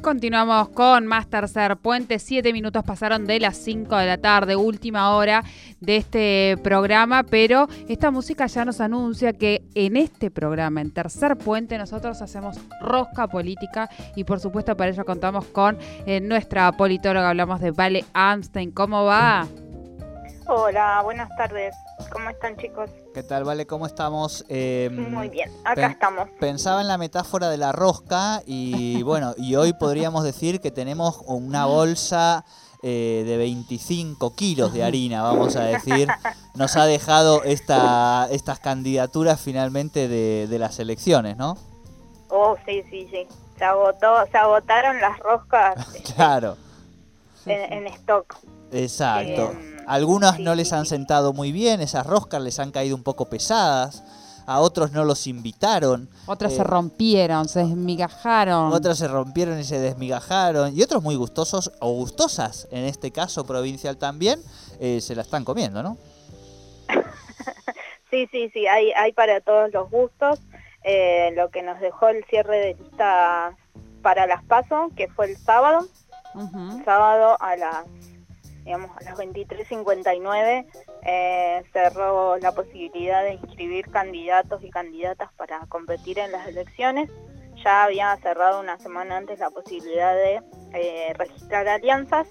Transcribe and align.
Continuamos 0.00 0.70
con 0.70 1.06
más 1.06 1.28
tercer 1.28 1.76
puente. 1.76 2.18
Siete 2.18 2.54
minutos 2.54 2.82
pasaron 2.84 3.26
de 3.26 3.38
las 3.38 3.56
cinco 3.56 3.96
de 3.96 4.06
la 4.06 4.16
tarde, 4.16 4.56
última 4.56 5.14
hora 5.14 5.44
de 5.80 5.96
este 5.96 6.56
programa, 6.62 7.22
pero 7.22 7.68
esta 7.86 8.10
música 8.10 8.46
ya 8.46 8.64
nos 8.64 8.80
anuncia 8.80 9.34
que 9.34 9.62
en 9.74 9.96
este 9.96 10.30
programa, 10.30 10.80
en 10.80 10.90
tercer 10.90 11.36
puente, 11.36 11.76
nosotros 11.76 12.22
hacemos 12.22 12.58
rosca 12.80 13.28
política 13.28 13.90
y 14.16 14.24
por 14.24 14.40
supuesto 14.40 14.74
para 14.76 14.90
ello 14.90 15.04
contamos 15.04 15.44
con 15.46 15.76
eh, 16.06 16.20
nuestra 16.20 16.72
politóloga, 16.72 17.28
hablamos 17.28 17.60
de 17.60 17.70
Vale 17.70 18.04
Amstein. 18.14 18.70
¿Cómo 18.70 19.04
va? 19.04 19.46
Hola, 20.52 21.00
buenas 21.04 21.28
tardes. 21.36 21.76
¿Cómo 22.10 22.28
están 22.28 22.56
chicos? 22.56 22.90
¿Qué 23.14 23.22
tal, 23.22 23.44
Vale? 23.44 23.68
¿Cómo 23.68 23.86
estamos? 23.86 24.44
Em, 24.48 25.08
Muy 25.08 25.28
bien, 25.28 25.48
acá 25.64 25.86
estamos. 25.86 26.28
Pensaba 26.40 26.80
en 26.80 26.88
la 26.88 26.98
metáfora 26.98 27.48
de 27.48 27.56
la 27.56 27.70
rosca 27.70 28.42
y 28.46 29.00
bueno, 29.04 29.32
y 29.36 29.54
hoy 29.54 29.74
podríamos 29.74 30.24
decir 30.24 30.60
que 30.60 30.72
tenemos 30.72 31.22
una 31.26 31.66
bolsa 31.66 32.44
eh, 32.82 33.22
de 33.24 33.36
25 33.36 34.34
kilos 34.34 34.72
de 34.72 34.82
harina, 34.82 35.22
vamos 35.22 35.54
a 35.54 35.62
decir. 35.66 36.08
Nos 36.56 36.74
ha 36.76 36.84
dejado 36.84 37.44
esta, 37.44 38.26
estas 38.32 38.58
candidaturas 38.58 39.40
finalmente 39.40 40.08
de, 40.08 40.58
las 40.58 40.80
elecciones, 40.80 41.36
¿no? 41.36 41.58
Oh, 42.28 42.56
sí, 42.66 42.82
sí, 42.90 43.06
sí. 43.08 43.28
Se, 43.56 43.64
agotó, 43.64 44.26
se 44.32 44.36
agotaron 44.36 45.00
las 45.00 45.16
roscas. 45.20 45.76
claro. 46.16 46.56
En, 47.46 47.86
stock. 47.86 48.34
Exacto. 48.72 49.52
Em, 49.52 49.69
algunas 49.86 50.38
no 50.38 50.54
les 50.54 50.72
han 50.72 50.86
sentado 50.86 51.32
muy 51.32 51.52
bien, 51.52 51.80
esas 51.80 52.06
roscas 52.06 52.42
les 52.42 52.58
han 52.58 52.70
caído 52.70 52.96
un 52.96 53.02
poco 53.02 53.26
pesadas, 53.26 54.02
a 54.46 54.60
otros 54.60 54.90
no 54.92 55.04
los 55.04 55.26
invitaron. 55.26 56.08
Otras 56.26 56.54
se 56.54 56.62
eh, 56.62 56.64
rompieron, 56.64 57.48
se 57.48 57.60
desmigajaron. 57.60 58.72
Otras 58.72 58.98
se 58.98 59.06
rompieron 59.06 59.58
y 59.60 59.64
se 59.64 59.78
desmigajaron. 59.78 60.76
Y 60.76 60.82
otros 60.82 61.02
muy 61.02 61.14
gustosos, 61.14 61.72
o 61.80 61.92
gustosas, 61.92 62.66
en 62.72 62.84
este 62.84 63.12
caso 63.12 63.46
provincial 63.46 63.96
también, 63.96 64.40
eh, 64.80 65.00
se 65.00 65.14
la 65.14 65.22
están 65.22 65.44
comiendo, 65.44 65.82
¿no? 65.82 65.96
sí, 68.10 68.28
sí, 68.32 68.50
sí, 68.52 68.66
hay, 68.66 68.90
hay 68.92 69.12
para 69.12 69.40
todos 69.40 69.72
los 69.72 69.88
gustos. 69.88 70.40
Eh, 70.82 71.32
lo 71.36 71.50
que 71.50 71.62
nos 71.62 71.78
dejó 71.78 72.08
el 72.08 72.24
cierre 72.24 72.58
de 72.58 72.74
lista 72.74 73.56
para 74.02 74.26
las 74.26 74.42
PASO, 74.44 74.90
que 74.96 75.08
fue 75.08 75.30
el 75.30 75.36
sábado. 75.36 75.86
Sábado 76.84 77.36
a 77.40 77.56
las 77.56 77.86
digamos, 78.64 78.90
a 78.96 79.02
las 79.04 79.18
23.59 79.18 80.66
eh, 81.02 81.62
cerró 81.72 82.36
la 82.38 82.52
posibilidad 82.52 83.22
de 83.22 83.34
inscribir 83.34 83.90
candidatos 83.90 84.62
y 84.62 84.70
candidatas 84.70 85.32
para 85.34 85.60
competir 85.66 86.18
en 86.18 86.32
las 86.32 86.46
elecciones. 86.46 87.10
Ya 87.64 87.84
había 87.84 88.16
cerrado 88.18 88.60
una 88.60 88.78
semana 88.78 89.16
antes 89.16 89.38
la 89.38 89.50
posibilidad 89.50 90.14
de 90.14 90.40
eh, 90.72 91.12
registrar 91.14 91.68
alianzas, 91.68 92.28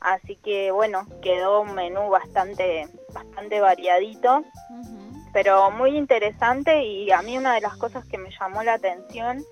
así 0.00 0.36
que 0.36 0.70
bueno, 0.70 1.06
quedó 1.20 1.60
un 1.62 1.74
menú 1.74 2.08
bastante, 2.08 2.88
bastante 3.12 3.60
variadito, 3.60 4.42
pero 5.32 5.70
muy 5.70 5.96
interesante. 5.96 6.84
Y 6.84 7.10
a 7.10 7.22
mí 7.22 7.36
una 7.36 7.54
de 7.54 7.60
las 7.60 7.76
cosas 7.76 8.04
que 8.06 8.18
me 8.18 8.30
llamó 8.30 8.62
la 8.62 8.74
atención 8.74 9.44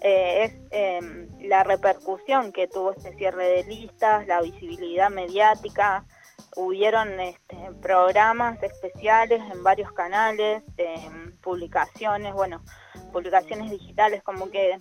eh, 0.00 0.44
es 0.44 0.54
em, 0.70 1.28
la 1.44 1.64
repercusión 1.64 2.52
que 2.52 2.68
tuvo 2.68 2.92
este 2.92 3.14
cierre 3.14 3.46
de 3.46 3.64
listas, 3.64 4.26
la 4.26 4.40
visibilidad 4.40 5.10
mediática, 5.10 6.04
hubieron 6.56 7.18
este, 7.20 7.56
programas 7.80 8.62
especiales 8.62 9.40
en 9.52 9.62
varios 9.62 9.92
canales, 9.92 10.62
publicaciones, 11.40 12.32
bueno, 12.34 12.62
publicaciones 13.12 13.70
digitales, 13.70 14.22
como 14.22 14.50
que 14.50 14.72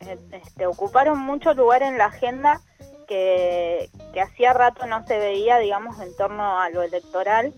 eh, 0.00 0.18
este, 0.32 0.66
ocuparon 0.66 1.18
mucho 1.18 1.54
lugar 1.54 1.82
en 1.82 1.98
la 1.98 2.06
agenda 2.06 2.60
que, 3.06 3.90
hacía 4.20 4.52
rato 4.52 4.86
no 4.86 5.06
se 5.06 5.18
veía, 5.18 5.58
digamos, 5.58 6.00
en 6.00 6.14
torno 6.16 6.60
a 6.60 6.70
lo 6.70 6.82
electoral. 6.82 7.54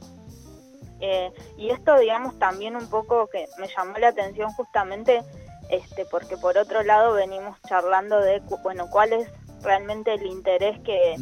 Eh, 1.00 1.30
y 1.58 1.70
esto, 1.70 1.98
digamos, 1.98 2.38
también 2.38 2.74
un 2.74 2.88
poco 2.88 3.28
que 3.28 3.46
me 3.58 3.68
llamó 3.68 3.98
la 3.98 4.08
atención 4.08 4.50
justamente 4.52 5.22
este, 5.70 6.04
porque 6.06 6.36
por 6.36 6.56
otro 6.58 6.82
lado 6.82 7.14
venimos 7.14 7.60
charlando 7.68 8.20
de, 8.20 8.40
bueno, 8.62 8.88
cuál 8.90 9.12
es 9.12 9.28
realmente 9.62 10.14
el 10.14 10.26
interés 10.26 10.78
que, 10.80 11.16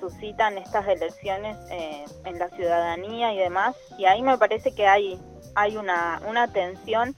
suscitan 0.00 0.58
estas 0.58 0.86
elecciones 0.88 1.56
eh, 1.70 2.04
en 2.24 2.38
la 2.38 2.48
ciudadanía 2.50 3.32
y 3.32 3.38
demás. 3.38 3.76
Y 3.98 4.04
ahí 4.04 4.22
me 4.22 4.36
parece 4.36 4.74
que 4.74 4.86
hay, 4.86 5.18
hay 5.54 5.76
una, 5.76 6.20
una 6.28 6.52
tensión, 6.52 7.14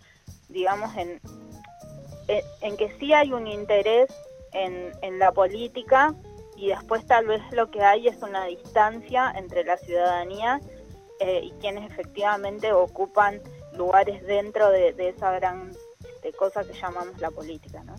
digamos, 0.49 0.95
en, 0.97 1.21
en, 2.29 2.77
que 2.77 2.95
sí 2.99 3.13
hay 3.13 3.33
un 3.33 3.47
interés 3.47 4.11
en, 4.53 4.93
en 5.03 5.19
la 5.19 5.33
política 5.33 6.15
y 6.57 6.69
después 6.69 7.07
tal 7.07 7.27
vez 7.27 7.43
lo 7.53 7.71
que 7.71 7.83
hay 7.83 8.09
es 8.09 8.23
una 8.23 8.45
distancia 8.47 9.33
entre 9.37 9.65
la 9.65 9.77
ciudadanía 9.77 10.61
eh, 11.21 11.41
y 11.43 11.51
quienes 11.61 11.91
efectivamente 11.91 12.73
ocupan 12.73 13.41
lugares 13.77 14.23
dentro 14.27 14.71
de, 14.71 14.93
de 14.93 15.09
esa 15.09 15.33
gran 15.33 15.73
de 16.25 16.33
cosas 16.33 16.67
que 16.67 16.73
llamamos 16.73 17.21
la 17.21 17.31
política, 17.31 17.85
¿no? 17.85 17.95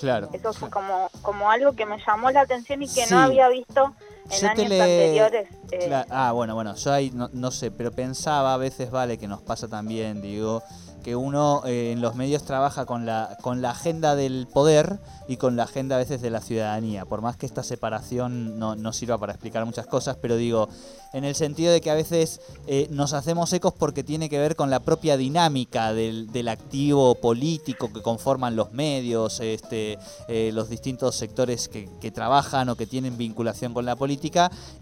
Claro. 0.00 0.30
Eso 0.32 0.52
fue 0.52 0.70
como, 0.70 1.10
como 1.22 1.50
algo 1.50 1.74
que 1.74 1.84
me 1.84 1.98
llamó 2.04 2.30
la 2.30 2.40
atención 2.40 2.82
y 2.82 2.88
que 2.88 3.06
no 3.06 3.18
había 3.20 3.48
visto 3.48 3.94
en 4.30 4.46
años 4.46 4.80
anteriores. 4.80 5.48
Eh. 5.70 6.04
Ah, 6.10 6.32
bueno, 6.32 6.54
bueno, 6.54 6.74
yo 6.74 6.92
ahí 6.92 7.10
no, 7.10 7.28
no, 7.32 7.50
sé, 7.50 7.70
pero 7.70 7.90
pensaba 7.90 8.54
a 8.54 8.56
veces, 8.56 8.90
vale, 8.90 9.18
que 9.18 9.28
nos 9.28 9.42
pasa 9.42 9.68
también, 9.68 10.22
digo, 10.22 10.62
que 11.04 11.14
uno 11.14 11.62
eh, 11.66 11.92
en 11.92 12.00
los 12.00 12.16
medios 12.16 12.44
trabaja 12.44 12.86
con 12.86 13.06
la, 13.06 13.36
con 13.42 13.60
la 13.60 13.70
agenda 13.70 14.16
del 14.16 14.48
poder 14.52 14.98
y 15.28 15.36
con 15.36 15.54
la 15.54 15.64
agenda 15.64 15.96
a 15.96 15.98
veces 15.98 16.20
de 16.22 16.30
la 16.30 16.40
ciudadanía, 16.40 17.04
por 17.04 17.20
más 17.20 17.36
que 17.36 17.46
esta 17.46 17.62
separación 17.62 18.58
no, 18.58 18.74
no 18.74 18.92
sirva 18.92 19.18
para 19.18 19.32
explicar 19.32 19.64
muchas 19.66 19.86
cosas, 19.86 20.16
pero 20.20 20.36
digo, 20.36 20.68
en 21.12 21.24
el 21.24 21.34
sentido 21.34 21.72
de 21.72 21.80
que 21.80 21.90
a 21.90 21.94
veces 21.94 22.40
eh, 22.66 22.88
nos 22.90 23.12
hacemos 23.12 23.52
ecos 23.52 23.72
porque 23.72 24.02
tiene 24.02 24.28
que 24.28 24.38
ver 24.38 24.56
con 24.56 24.70
la 24.70 24.80
propia 24.80 25.16
dinámica 25.16 25.92
del, 25.92 26.32
del 26.32 26.48
activo 26.48 27.14
político 27.14 27.92
que 27.92 28.02
conforman 28.02 28.56
los 28.56 28.72
medios, 28.72 29.40
este, 29.40 29.98
eh, 30.28 30.50
los 30.52 30.68
distintos 30.68 31.14
sectores 31.14 31.68
que, 31.68 31.88
que, 32.00 32.10
trabajan 32.10 32.68
o 32.68 32.76
que 32.76 32.86
tienen 32.86 33.16
vinculación 33.16 33.74
con 33.74 33.84
la 33.84 33.94
política 33.94 34.13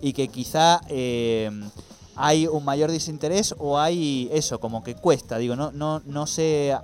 y 0.01 0.13
que 0.13 0.29
quizá 0.29 0.81
hay 2.17 2.47
un 2.47 2.65
mayor 2.65 2.91
desinterés 2.91 3.55
o 3.59 3.79
hay 3.79 4.29
eso, 4.33 4.61
como 4.61 4.83
que 4.83 4.95
cuesta, 4.95 5.39
digo, 5.39 5.57
no, 5.57 5.73
no, 5.73 6.03
no 6.05 6.27
sé, 6.27 6.77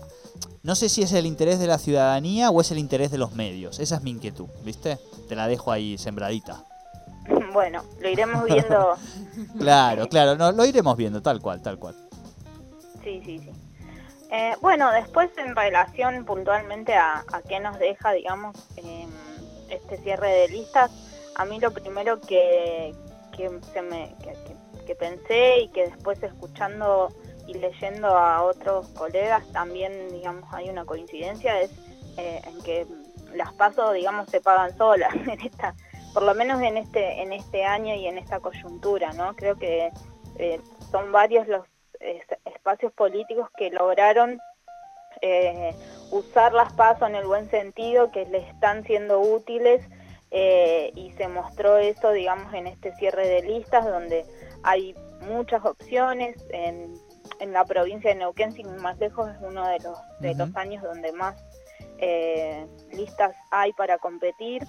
no 0.62 0.74
sé 0.74 0.88
si 0.88 1.02
es 1.02 1.12
el 1.12 1.26
interés 1.26 1.58
de 1.58 1.66
la 1.66 1.78
ciudadanía 1.78 2.50
o 2.50 2.60
es 2.60 2.70
el 2.70 2.78
interés 2.78 3.10
de 3.10 3.18
los 3.18 3.32
medios, 3.32 3.78
esa 3.78 3.96
es 3.96 4.02
mi 4.02 4.10
inquietud, 4.10 4.48
¿viste? 4.64 4.98
Te 5.28 5.36
la 5.36 5.46
dejo 5.46 5.72
ahí 5.72 5.98
sembradita. 5.98 6.64
Bueno, 7.52 7.82
lo 8.00 8.08
iremos 8.08 8.44
viendo. 8.44 8.94
claro, 9.58 10.08
claro, 10.08 10.36
no, 10.36 10.52
lo 10.52 10.64
iremos 10.64 10.96
viendo, 10.96 11.20
tal 11.20 11.40
cual, 11.40 11.60
tal 11.60 11.78
cual. 11.78 11.94
Sí, 13.02 13.20
sí, 13.24 13.38
sí. 13.38 13.50
Eh, 14.30 14.52
bueno, 14.60 14.90
después 14.92 15.30
en 15.38 15.56
relación 15.56 16.24
puntualmente 16.24 16.94
a, 16.94 17.24
a 17.32 17.42
qué 17.42 17.58
nos 17.58 17.78
deja, 17.78 18.12
digamos, 18.12 18.56
este 19.68 19.98
cierre 19.98 20.28
de 20.28 20.48
listas, 20.48 20.90
a 21.38 21.44
mí 21.44 21.58
lo 21.60 21.70
primero 21.70 22.20
que, 22.20 22.94
que 23.36 24.94
pensé 24.94 25.60
y 25.60 25.68
que 25.68 25.86
después 25.86 26.22
escuchando 26.22 27.08
y 27.46 27.54
leyendo 27.54 28.08
a 28.08 28.42
otros 28.42 28.88
colegas 28.88 29.46
también, 29.52 30.10
digamos, 30.10 30.44
hay 30.52 30.68
una 30.68 30.84
coincidencia, 30.84 31.60
es 31.60 31.70
eh, 32.18 32.42
en 32.44 32.60
que 32.62 32.86
las 33.34 33.52
pasos, 33.54 33.94
digamos, 33.94 34.28
se 34.28 34.40
pagan 34.40 34.76
solas 34.76 35.14
en 35.26 35.40
esta, 35.40 35.74
por 36.12 36.24
lo 36.24 36.34
menos 36.34 36.60
en 36.60 36.76
este, 36.76 37.22
en 37.22 37.32
este 37.32 37.64
año 37.64 37.94
y 37.94 38.06
en 38.06 38.18
esta 38.18 38.40
coyuntura, 38.40 39.12
¿no? 39.12 39.34
Creo 39.36 39.56
que 39.56 39.90
eh, 40.38 40.60
son 40.90 41.12
varios 41.12 41.48
los 41.48 41.64
espacios 42.44 42.92
políticos 42.92 43.48
que 43.56 43.70
lograron 43.70 44.38
eh, 45.20 45.74
usar 46.10 46.52
las 46.52 46.72
pasos 46.74 47.08
en 47.08 47.16
el 47.16 47.26
buen 47.26 47.50
sentido, 47.50 48.10
que 48.10 48.26
les 48.26 48.46
están 48.48 48.84
siendo 48.84 49.20
útiles 49.20 49.82
y 50.30 51.12
se 51.16 51.28
mostró 51.28 51.78
eso, 51.78 52.12
digamos, 52.12 52.52
en 52.54 52.66
este 52.66 52.94
cierre 52.96 53.26
de 53.26 53.42
listas 53.42 53.84
donde 53.84 54.26
hay 54.62 54.94
muchas 55.22 55.64
opciones. 55.64 56.36
En, 56.50 56.94
en 57.40 57.52
la 57.52 57.64
provincia 57.64 58.10
de 58.10 58.16
Neuquén, 58.16 58.52
sin 58.52 58.74
más 58.76 58.98
lejos, 58.98 59.30
es 59.30 59.36
uno 59.40 59.66
de 59.68 59.78
los, 59.80 59.98
de 60.20 60.34
los 60.34 60.54
años 60.56 60.82
donde 60.82 61.12
más 61.12 61.36
eh, 61.98 62.66
listas 62.92 63.34
hay 63.50 63.72
para 63.72 63.98
competir. 63.98 64.66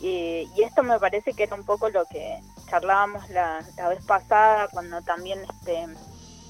Y, 0.00 0.48
esto 0.62 0.82
me 0.82 0.98
parece 0.98 1.32
que 1.32 1.44
era 1.44 1.54
un 1.54 1.64
poco 1.64 1.88
lo 1.88 2.04
que 2.06 2.40
charlábamos 2.68 3.28
la, 3.30 3.64
la 3.76 3.88
vez 3.88 4.04
pasada, 4.04 4.68
cuando 4.72 5.00
también 5.02 5.40
este, 5.42 5.86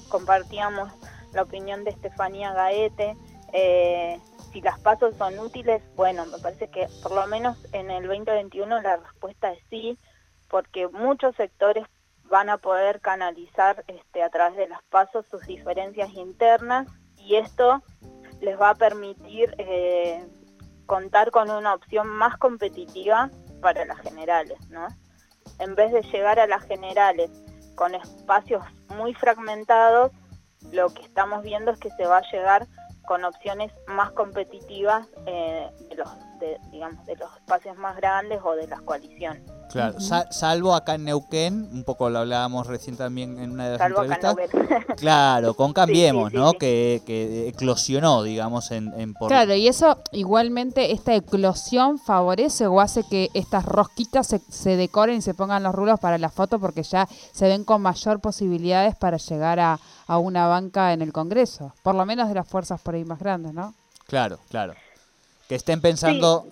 compartíamos 0.09 0.91
la 1.33 1.43
opinión 1.43 1.83
de 1.83 1.91
Estefanía 1.91 2.53
Gaete. 2.53 3.15
Eh, 3.51 4.19
si 4.53 4.61
las 4.61 4.79
pasos 4.79 5.15
son 5.17 5.37
útiles, 5.39 5.81
bueno, 5.95 6.25
me 6.27 6.37
parece 6.37 6.69
que 6.69 6.87
por 7.01 7.11
lo 7.11 7.25
menos 7.27 7.57
en 7.73 7.89
el 7.89 8.07
2021 8.07 8.81
la 8.81 8.97
respuesta 8.97 9.51
es 9.51 9.59
sí, 9.69 9.97
porque 10.47 10.87
muchos 10.87 11.35
sectores 11.35 11.85
van 12.25 12.49
a 12.49 12.57
poder 12.57 13.01
canalizar 13.01 13.83
este, 13.87 14.23
a 14.23 14.29
través 14.29 14.55
de 14.55 14.67
las 14.67 14.81
pasos 14.83 15.25
sus 15.29 15.41
diferencias 15.47 16.13
internas 16.13 16.87
y 17.17 17.35
esto 17.35 17.81
les 18.41 18.59
va 18.59 18.69
a 18.69 18.75
permitir 18.75 19.55
eh, 19.57 20.23
contar 20.85 21.31
con 21.31 21.49
una 21.49 21.73
opción 21.73 22.07
más 22.07 22.37
competitiva 22.37 23.31
para 23.61 23.85
las 23.85 23.99
generales, 24.01 24.59
¿no? 24.69 24.87
En 25.59 25.75
vez 25.75 25.91
de 25.91 26.01
llegar 26.03 26.39
a 26.39 26.47
las 26.47 26.63
generales 26.63 27.31
con 27.75 27.95
espacios 27.95 28.63
muy 28.89 29.13
fragmentados, 29.15 30.11
lo 30.71 30.89
que 30.93 31.01
estamos 31.01 31.43
viendo 31.43 31.71
es 31.71 31.79
que 31.79 31.89
se 31.91 32.05
va 32.05 32.17
a 32.17 32.31
llegar 32.31 32.67
con 33.13 33.25
opciones 33.25 33.71
más 33.85 34.09
competitivas 34.13 35.07
eh, 35.27 35.69
de 35.87 35.95
los 35.95 36.09
digamos 36.71 37.05
de 37.05 37.15
los 37.15 37.31
espacios 37.35 37.77
más 37.77 37.95
grandes 37.95 38.39
o 38.43 38.55
de 38.55 38.67
las 38.67 38.81
coaliciones. 38.81 39.43
Claro, 39.73 39.99
salvo 39.99 40.75
acá 40.75 40.93
en 40.93 41.05
Neuquén, 41.05 41.67
un 41.73 41.83
poco 41.83 42.07
lo 42.11 42.19
hablábamos 42.19 42.67
recién 42.67 42.95
también 42.95 43.39
en 43.39 43.49
una 43.49 43.65
de 43.65 43.71
las 43.71 43.79
salvo 43.79 44.03
entrevistas. 44.03 44.35
claro, 44.97 45.55
con 45.55 45.73
Cambiemos, 45.73 46.31
¿no? 46.31 46.53
Que, 46.53 47.01
que, 47.07 47.47
eclosionó, 47.47 48.21
digamos, 48.21 48.69
en, 48.69 48.93
en 48.93 49.15
Claro, 49.15 49.55
y 49.55 49.67
eso 49.67 49.97
igualmente, 50.11 50.91
esta 50.91 51.15
eclosión 51.15 51.97
favorece 51.97 52.67
o 52.67 52.79
hace 52.79 53.03
que 53.03 53.29
estas 53.33 53.65
rosquitas 53.65 54.27
se, 54.27 54.41
se 54.47 54.77
decoren 54.77 55.17
y 55.17 55.21
se 55.23 55.33
pongan 55.33 55.63
los 55.63 55.73
rulos 55.73 55.99
para 55.99 56.19
la 56.19 56.29
foto 56.29 56.59
porque 56.59 56.83
ya 56.83 57.07
se 57.31 57.47
ven 57.47 57.63
con 57.63 57.81
mayor 57.81 58.19
posibilidades 58.19 58.95
para 58.95 59.17
llegar 59.17 59.59
a, 59.59 59.79
a 60.05 60.17
una 60.19 60.45
banca 60.45 60.93
en 60.93 61.01
el 61.01 61.11
Congreso, 61.11 61.73
por 61.81 61.95
lo 61.95 62.05
menos 62.05 62.29
de 62.29 62.35
las 62.35 62.47
fuerzas 62.47 62.79
por 62.79 62.93
ahí 62.93 63.05
más 63.05 63.17
grandes, 63.17 63.55
¿no? 63.55 63.73
Claro, 64.05 64.37
claro 64.51 64.75
que 65.47 65.55
estén 65.55 65.81
pensando, 65.81 66.47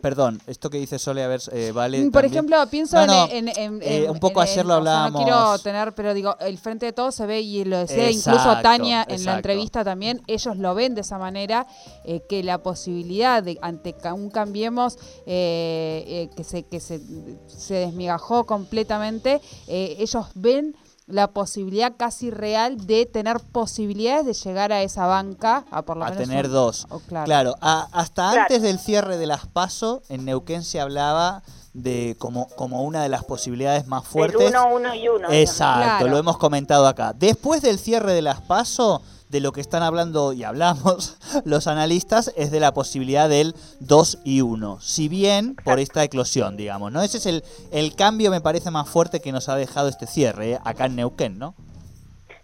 perdón, 0.00 0.40
esto 0.48 0.68
que 0.68 0.78
dice 0.78 0.98
Sole, 0.98 1.22
a 1.22 1.28
ver, 1.28 1.40
eh, 1.52 1.70
vale. 1.72 2.04
Mm, 2.04 2.10
por 2.10 2.24
ejemplo, 2.24 2.56
pienso 2.68 3.00
en, 3.00 3.48
eh, 3.48 4.10
un 4.10 4.18
poco 4.18 4.40
ayer 4.40 4.66
lo 4.66 4.74
hablábamos. 4.74 5.20
no 5.20 5.26
quiero 5.26 5.58
tener, 5.60 5.94
pero 5.94 6.12
digo, 6.12 6.36
el 6.40 6.58
frente 6.58 6.86
de 6.86 6.92
todos 6.92 7.14
se 7.14 7.24
ve 7.26 7.40
y 7.40 7.64
lo 7.64 7.78
decía 7.78 8.10
incluso 8.10 8.60
Tania 8.60 9.06
en 9.08 9.24
la 9.24 9.36
entrevista 9.36 9.84
también, 9.84 10.22
ellos 10.26 10.56
lo 10.56 10.74
ven 10.74 10.94
de 10.94 11.02
esa 11.02 11.18
manera, 11.18 11.66
eh, 12.04 12.22
que 12.28 12.42
la 12.42 12.62
posibilidad 12.62 13.42
de 13.42 13.58
ante 13.62 13.94
un 14.12 14.30
cambiemos 14.30 14.96
que 15.24 16.44
se 16.44 16.64
que 16.64 16.80
se, 16.80 17.00
se 17.46 17.74
desmigajó 17.74 18.44
completamente, 18.44 19.40
ellos 19.68 20.26
ven 20.34 20.74
la 21.12 21.28
posibilidad 21.28 21.92
casi 21.96 22.30
real 22.30 22.86
de 22.86 23.04
tener 23.04 23.38
posibilidades 23.38 24.24
de 24.24 24.32
llegar 24.32 24.72
a 24.72 24.82
esa 24.82 25.06
banca 25.06 25.66
a 25.70 25.82
por 25.82 25.98
lo 25.98 26.06
a 26.06 26.12
tener 26.12 26.48
dos 26.48 26.86
claro, 27.24 27.54
hasta 27.60 28.30
antes 28.30 28.62
del 28.62 28.78
cierre 28.78 29.18
de 29.18 29.26
las 29.26 29.46
PASO 29.46 30.02
en 30.08 30.24
Neuquén 30.24 30.64
se 30.64 30.80
hablaba 30.80 31.42
de 31.74 32.16
como, 32.18 32.48
como 32.48 32.82
una 32.82 33.02
de 33.02 33.10
las 33.10 33.24
posibilidades 33.24 33.86
más 33.86 34.04
fuertes. 34.04 34.50
uno, 34.50 34.74
uno 34.74 34.94
y 34.94 35.08
uno. 35.08 35.28
Exacto, 35.30 36.06
lo 36.08 36.18
hemos 36.18 36.36
comentado 36.36 36.86
acá. 36.86 37.14
Después 37.14 37.62
del 37.62 37.78
cierre 37.78 38.12
de 38.12 38.22
las 38.22 38.40
PASO, 38.40 39.02
de 39.32 39.40
lo 39.40 39.52
que 39.52 39.62
están 39.62 39.82
hablando 39.82 40.34
y 40.34 40.44
hablamos 40.44 41.16
los 41.46 41.66
analistas 41.66 42.32
es 42.36 42.50
de 42.50 42.60
la 42.60 42.74
posibilidad 42.74 43.30
del 43.30 43.54
2 43.80 44.18
y 44.24 44.42
1. 44.42 44.78
Si 44.80 45.08
bien 45.08 45.56
por 45.64 45.80
esta 45.80 46.04
eclosión, 46.04 46.58
digamos, 46.58 46.92
¿no? 46.92 47.00
Ese 47.02 47.16
es 47.16 47.24
el, 47.24 47.42
el 47.72 47.96
cambio, 47.96 48.30
me 48.30 48.42
parece, 48.42 48.70
más 48.70 48.88
fuerte 48.88 49.20
que 49.20 49.32
nos 49.32 49.48
ha 49.48 49.56
dejado 49.56 49.88
este 49.88 50.06
cierre, 50.06 50.52
¿eh? 50.52 50.58
acá 50.64 50.84
en 50.84 50.96
Neuquén, 50.96 51.38
¿no? 51.38 51.54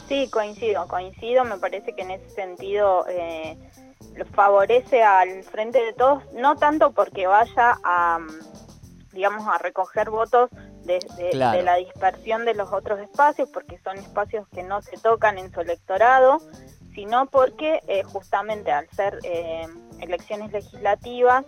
Sí, 0.08 0.30
coincido, 0.30 0.88
coincido. 0.88 1.44
Me 1.44 1.58
parece 1.58 1.94
que 1.94 2.00
en 2.00 2.12
ese 2.12 2.30
sentido 2.30 3.04
eh, 3.06 3.58
favorece 4.32 5.02
al 5.02 5.44
frente 5.44 5.84
de 5.84 5.92
todos, 5.92 6.22
no 6.32 6.56
tanto 6.56 6.92
porque 6.92 7.26
vaya 7.26 7.78
a, 7.84 8.18
digamos, 9.12 9.46
a 9.46 9.58
recoger 9.58 10.08
votos 10.08 10.48
de, 10.84 11.00
de, 11.18 11.34
la 11.34 11.74
dispersión 11.74 12.46
de 12.46 12.54
los 12.54 12.72
otros 12.72 12.98
espacios, 13.00 13.50
porque 13.50 13.78
son 13.84 13.98
espacios 13.98 14.48
que 14.54 14.62
no 14.62 14.80
se 14.80 14.96
tocan 14.96 15.36
en 15.36 15.52
su 15.52 15.60
electorado, 15.60 16.40
sino 16.98 17.26
porque 17.26 17.80
eh, 17.86 18.02
justamente 18.02 18.72
al 18.72 18.90
ser 18.90 19.20
eh, 19.22 19.68
elecciones 20.00 20.50
legislativas 20.50 21.44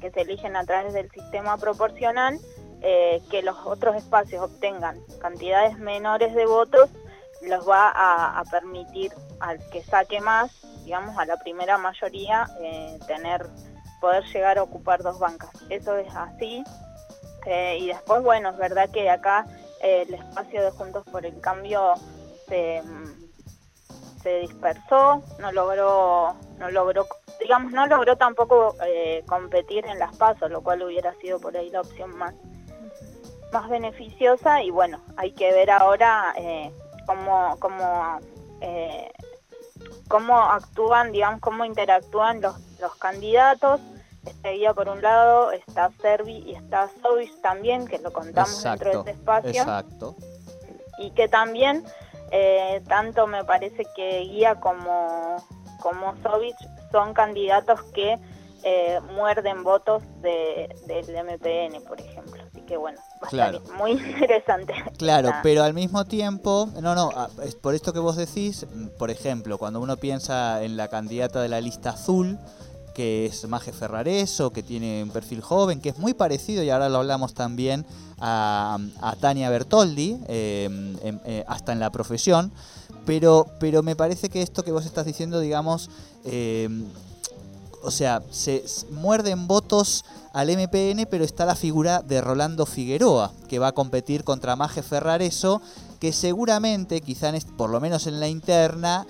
que 0.00 0.10
se 0.10 0.22
eligen 0.22 0.56
a 0.56 0.64
través 0.64 0.94
del 0.94 1.10
sistema 1.10 1.58
proporcional, 1.58 2.38
eh, 2.80 3.20
que 3.30 3.42
los 3.42 3.54
otros 3.66 3.96
espacios 3.96 4.42
obtengan 4.42 4.98
cantidades 5.20 5.76
menores 5.78 6.34
de 6.34 6.46
votos, 6.46 6.88
los 7.42 7.68
va 7.68 7.92
a, 7.94 8.42
permitir 8.50 9.12
al 9.40 9.58
que 9.68 9.84
saque 9.84 10.22
más, 10.22 10.50
digamos, 10.86 11.18
a 11.18 11.26
la 11.26 11.36
primera 11.36 11.76
mayoría, 11.76 12.48
tener 13.06 13.46
poder 14.00 14.24
llegar 14.24 14.56
a 14.56 14.62
ocupar 14.62 15.02
dos 15.02 15.18
bancas. 15.18 15.50
Eso 15.68 15.98
es 15.98 16.08
así. 16.16 16.64
y 17.78 17.88
después, 17.88 18.22
bueno, 18.22 18.48
es 18.50 18.56
verdad 18.56 18.88
que 18.90 19.10
acá 19.10 19.46
el 19.82 20.14
espacio 20.14 20.64
de 20.64 20.70
Juntos 20.70 21.04
por 21.12 21.26
el 21.26 21.38
Cambio 21.40 21.92
se 22.48 22.82
se 24.28 24.40
dispersó, 24.40 25.22
no 25.38 25.52
logró, 25.52 26.36
no 26.58 26.70
logró, 26.70 27.06
digamos, 27.40 27.72
no 27.72 27.86
logró 27.86 28.16
tampoco 28.16 28.74
eh, 28.86 29.24
competir 29.26 29.86
en 29.86 29.98
las 29.98 30.14
pasos, 30.16 30.50
lo 30.50 30.60
cual 30.60 30.82
hubiera 30.82 31.14
sido 31.14 31.40
por 31.40 31.56
ahí 31.56 31.70
la 31.70 31.80
opción 31.80 32.14
más, 32.16 32.34
más 33.52 33.68
beneficiosa 33.70 34.62
y 34.62 34.70
bueno, 34.70 35.00
hay 35.16 35.32
que 35.32 35.50
ver 35.52 35.70
ahora 35.70 36.34
eh, 36.36 36.70
cómo, 37.06 37.56
cómo, 37.58 38.20
eh, 38.60 39.10
cómo 40.08 40.38
actúan, 40.42 41.10
digamos, 41.10 41.40
cómo 41.40 41.64
interactúan 41.64 42.42
los, 42.42 42.56
los 42.78 42.94
candidatos. 42.96 43.80
Este 44.26 44.50
guía 44.50 44.74
por 44.74 44.90
un 44.90 45.00
lado, 45.00 45.52
está 45.52 45.90
Servi 46.02 46.36
y 46.38 46.54
está 46.54 46.90
Sovich 47.00 47.40
también, 47.40 47.86
que 47.86 47.98
lo 47.98 48.12
contamos 48.12 48.62
dentro 48.62 48.90
de 48.90 49.10
ese 49.10 49.18
espacio. 49.18 49.62
Exacto. 49.62 50.16
Y 50.98 51.12
que 51.12 51.28
también 51.28 51.82
eh, 52.30 52.82
tanto 52.88 53.26
me 53.26 53.44
parece 53.44 53.84
que 53.94 54.20
Guía 54.20 54.56
como, 54.60 55.36
como 55.80 56.14
Sovich 56.22 56.56
son 56.90 57.14
candidatos 57.14 57.82
que 57.94 58.18
eh, 58.64 58.98
muerden 59.14 59.62
votos 59.62 60.02
de, 60.20 60.68
del 60.86 61.06
MPN, 61.24 61.82
por 61.86 62.00
ejemplo. 62.00 62.42
Así 62.50 62.60
que 62.62 62.76
bueno, 62.76 62.98
va 63.22 63.52
muy 63.76 63.92
interesante. 64.12 64.74
Claro, 64.98 65.30
pero 65.42 65.62
al 65.62 65.74
mismo 65.74 66.04
tiempo, 66.04 66.68
no, 66.80 66.94
no, 66.94 67.10
es 67.44 67.54
por 67.54 67.74
esto 67.74 67.92
que 67.92 68.00
vos 68.00 68.16
decís, 68.16 68.66
por 68.98 69.10
ejemplo, 69.10 69.58
cuando 69.58 69.80
uno 69.80 69.96
piensa 69.96 70.62
en 70.64 70.76
la 70.76 70.88
candidata 70.88 71.40
de 71.40 71.48
la 71.48 71.60
lista 71.60 71.90
azul, 71.90 72.38
que 72.98 73.26
es 73.26 73.46
Maje 73.46 73.70
Ferrareso, 73.70 74.50
que 74.50 74.64
tiene 74.64 75.04
un 75.04 75.10
perfil 75.10 75.40
joven, 75.40 75.80
que 75.80 75.90
es 75.90 75.98
muy 75.98 76.14
parecido, 76.14 76.64
y 76.64 76.70
ahora 76.70 76.88
lo 76.88 76.98
hablamos 76.98 77.32
también, 77.32 77.86
a, 78.18 78.76
Tania 79.20 79.48
Bertoldi, 79.50 80.18
em, 80.26 80.96
em, 81.00 81.20
eh, 81.24 81.44
hasta 81.46 81.70
en 81.70 81.78
la 81.78 81.92
profesión, 81.92 82.50
pero, 83.06 83.46
pero 83.60 83.84
me 83.84 83.94
parece 83.94 84.28
que 84.28 84.42
esto 84.42 84.64
que 84.64 84.72
vos 84.72 84.84
estás 84.84 85.06
diciendo, 85.06 85.38
digamos, 85.38 85.90
em, 86.24 86.86
o 87.84 87.92
sea, 87.92 88.20
se 88.32 88.64
muerden 88.90 89.46
votos 89.46 90.04
al 90.32 90.50
MPN, 90.50 91.06
pero 91.06 91.22
está 91.22 91.46
la 91.46 91.54
figura 91.54 92.02
de 92.02 92.20
Rolando 92.20 92.66
Figueroa, 92.66 93.30
que 93.46 93.60
va 93.60 93.68
a 93.68 93.72
competir 93.72 94.24
contra 94.24 94.56
Maje 94.56 94.82
Ferrareso, 94.82 95.62
que 96.00 96.12
seguramente, 96.12 97.00
quizá 97.00 97.32
por 97.56 97.70
lo 97.70 97.78
menos 97.78 98.08
en 98.08 98.18
la 98.18 98.26
interna, 98.26 99.06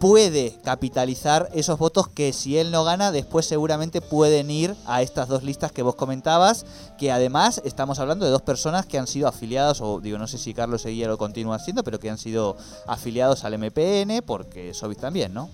puede 0.00 0.54
capitalizar 0.64 1.48
esos 1.52 1.78
votos 1.78 2.08
que 2.08 2.32
si 2.32 2.58
él 2.58 2.70
no 2.70 2.84
gana, 2.84 3.12
después 3.12 3.46
seguramente 3.46 4.00
pueden 4.00 4.50
ir 4.50 4.74
a 4.86 5.02
estas 5.02 5.28
dos 5.28 5.42
listas 5.42 5.72
que 5.72 5.82
vos 5.82 5.94
comentabas, 5.94 6.64
que 6.98 7.12
además 7.12 7.60
estamos 7.66 8.00
hablando 8.00 8.24
de 8.24 8.30
dos 8.30 8.40
personas 8.40 8.86
que 8.86 8.98
han 8.98 9.06
sido 9.06 9.28
afiliadas, 9.28 9.82
o 9.82 10.00
digo, 10.00 10.16
no 10.16 10.26
sé 10.26 10.38
si 10.38 10.54
Carlos 10.54 10.82
Seguía 10.82 11.06
lo 11.06 11.18
continúa 11.18 11.56
haciendo, 11.56 11.84
pero 11.84 11.98
que 12.00 12.08
han 12.08 12.16
sido 12.16 12.56
afiliados 12.86 13.44
al 13.44 13.58
MPN, 13.58 14.22
porque 14.26 14.72
Sobis 14.72 14.96
también, 14.96 15.34
¿no? 15.34 15.50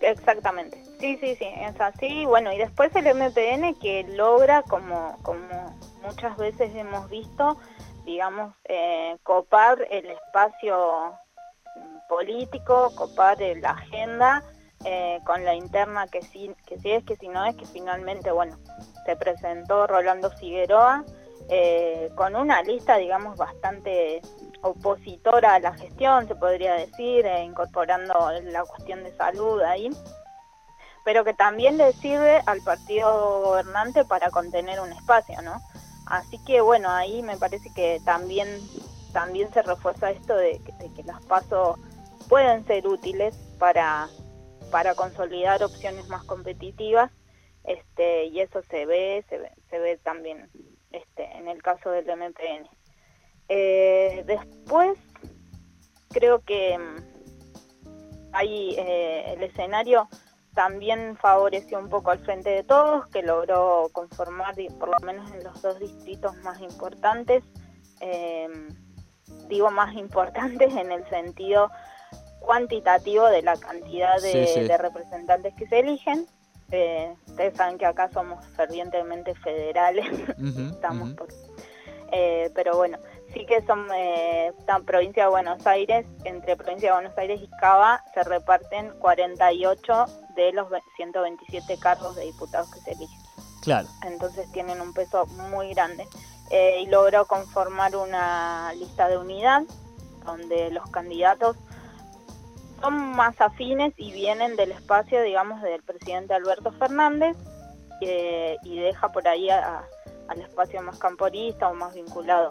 Exactamente. 0.00 0.82
Sí, 0.98 1.16
sí, 1.20 1.36
sí, 1.36 1.46
es 1.46 1.80
así. 1.80 2.26
Bueno, 2.26 2.52
y 2.52 2.58
después 2.58 2.90
el 2.96 3.04
MPN 3.04 3.76
que 3.76 4.04
logra, 4.16 4.62
como, 4.62 5.16
como 5.22 5.76
muchas 6.02 6.36
veces 6.36 6.74
hemos 6.74 7.08
visto, 7.08 7.56
digamos, 8.04 8.52
eh, 8.64 9.16
copar 9.22 9.86
el 9.92 10.06
espacio 10.06 11.14
político, 12.12 12.92
copar 12.94 13.38
la 13.40 13.70
agenda 13.70 14.42
eh, 14.84 15.18
con 15.24 15.42
la 15.44 15.54
interna 15.54 16.06
que 16.08 16.20
sí, 16.20 16.54
que 16.66 16.78
sí 16.78 16.90
es, 16.90 17.04
que 17.04 17.16
si 17.16 17.28
no 17.28 17.42
es, 17.46 17.56
que 17.56 17.64
finalmente, 17.64 18.30
bueno, 18.30 18.58
se 19.06 19.16
presentó 19.16 19.86
Rolando 19.86 20.30
Figueroa 20.30 21.04
eh, 21.48 22.10
con 22.14 22.36
una 22.36 22.62
lista, 22.62 22.98
digamos, 22.98 23.38
bastante 23.38 24.20
opositora 24.60 25.54
a 25.54 25.60
la 25.60 25.72
gestión, 25.72 26.28
se 26.28 26.34
podría 26.34 26.74
decir, 26.74 27.24
eh, 27.24 27.44
incorporando 27.44 28.30
la 28.42 28.62
cuestión 28.64 29.02
de 29.04 29.16
salud 29.16 29.62
ahí, 29.62 29.88
pero 31.04 31.24
que 31.24 31.32
también 31.32 31.78
le 31.78 31.94
sirve 31.94 32.42
al 32.44 32.60
partido 32.60 33.42
gobernante 33.42 34.04
para 34.04 34.28
contener 34.30 34.80
un 34.80 34.92
espacio, 34.92 35.40
¿no? 35.40 35.62
Así 36.06 36.38
que 36.44 36.60
bueno, 36.60 36.90
ahí 36.90 37.22
me 37.22 37.38
parece 37.38 37.72
que 37.72 38.00
también 38.04 38.48
también 39.12 39.52
se 39.52 39.62
refuerza 39.62 40.10
esto 40.10 40.34
de, 40.34 40.60
que 40.96 41.02
las 41.04 41.22
pasos 41.24 41.78
pueden 42.32 42.64
ser 42.64 42.88
útiles 42.88 43.36
para, 43.58 44.08
para 44.70 44.94
consolidar 44.94 45.62
opciones 45.62 46.08
más 46.08 46.24
competitivas 46.24 47.10
este, 47.62 48.24
y 48.24 48.40
eso 48.40 48.62
se 48.70 48.86
ve, 48.86 49.22
se 49.28 49.78
ve, 49.78 49.98
también 49.98 50.48
este, 50.92 51.24
en 51.36 51.46
el 51.46 51.62
caso 51.62 51.90
del 51.90 52.06
MPN. 52.06 52.70
Eh, 53.50 54.24
después, 54.26 54.98
creo 56.08 56.40
que 56.40 56.78
mm, 56.78 56.96
hay 58.32 58.76
eh, 58.78 59.34
el 59.34 59.42
escenario 59.42 60.08
también 60.54 61.18
favoreció 61.18 61.78
un 61.78 61.90
poco 61.90 62.12
al 62.12 62.20
Frente 62.20 62.48
de 62.48 62.64
Todos, 62.64 63.08
que 63.08 63.20
logró 63.22 63.90
conformar, 63.92 64.54
por 64.78 64.88
lo 64.88 64.98
menos 65.04 65.30
en 65.32 65.44
los 65.44 65.60
dos 65.60 65.78
distritos 65.78 66.34
más 66.36 66.62
importantes, 66.62 67.44
em, 68.00 68.68
digo 69.48 69.70
más 69.70 69.94
importantes 69.96 70.74
en 70.74 70.92
el 70.92 71.06
sentido 71.10 71.70
cuantitativo 72.42 73.26
de 73.28 73.42
la 73.42 73.56
cantidad 73.56 74.20
de, 74.20 74.76
representantes 74.78 75.54
que 75.54 75.66
se 75.66 75.80
eligen. 75.80 76.26
Eh, 76.70 77.14
ustedes 77.26 77.54
saben 77.56 77.78
que 77.78 77.86
acá 77.86 78.10
somos 78.12 78.44
fervientemente 78.56 79.34
federales, 79.34 80.06
estamos 80.72 81.10
por, 81.10 81.28
eh, 82.12 82.50
pero 82.54 82.76
bueno, 82.76 82.98
sí 83.32 83.44
que 83.46 83.62
son 83.66 83.86
eh, 83.94 84.52
provincia 84.86 85.24
de 85.24 85.30
Buenos 85.30 85.66
Aires, 85.66 86.06
entre 86.24 86.56
provincia 86.56 86.90
de 86.90 86.94
Buenos 86.94 87.18
Aires 87.18 87.40
y 87.42 87.48
Cava 87.58 88.02
se 88.14 88.22
reparten 88.22 88.90
48 89.00 90.06
de 90.34 90.52
los 90.52 90.68
127 90.96 91.78
cargos 91.78 92.16
de 92.16 92.24
diputados 92.24 92.70
que 92.72 92.80
se 92.80 92.92
eligen. 92.92 93.20
Claro. 93.62 93.88
Entonces 94.06 94.50
tienen 94.52 94.80
un 94.80 94.92
peso 94.92 95.26
muy 95.50 95.72
grande. 95.74 96.06
Eh, 96.50 96.82
y 96.82 96.86
logró 96.86 97.24
conformar 97.24 97.96
una 97.96 98.74
lista 98.74 99.08
de 99.08 99.16
unidad 99.16 99.62
donde 100.26 100.70
los 100.70 100.86
candidatos 100.90 101.56
son 102.82 102.94
más 103.16 103.40
afines 103.40 103.94
y 103.96 104.12
vienen 104.12 104.56
del 104.56 104.72
espacio, 104.72 105.22
digamos, 105.22 105.62
del 105.62 105.82
presidente 105.82 106.34
Alberto 106.34 106.72
Fernández 106.72 107.36
y 108.00 108.80
deja 108.80 109.12
por 109.12 109.26
ahí 109.28 109.48
al 109.48 110.40
espacio 110.40 110.82
más 110.82 110.98
camporista 110.98 111.68
o 111.68 111.74
más 111.74 111.94
vinculado 111.94 112.50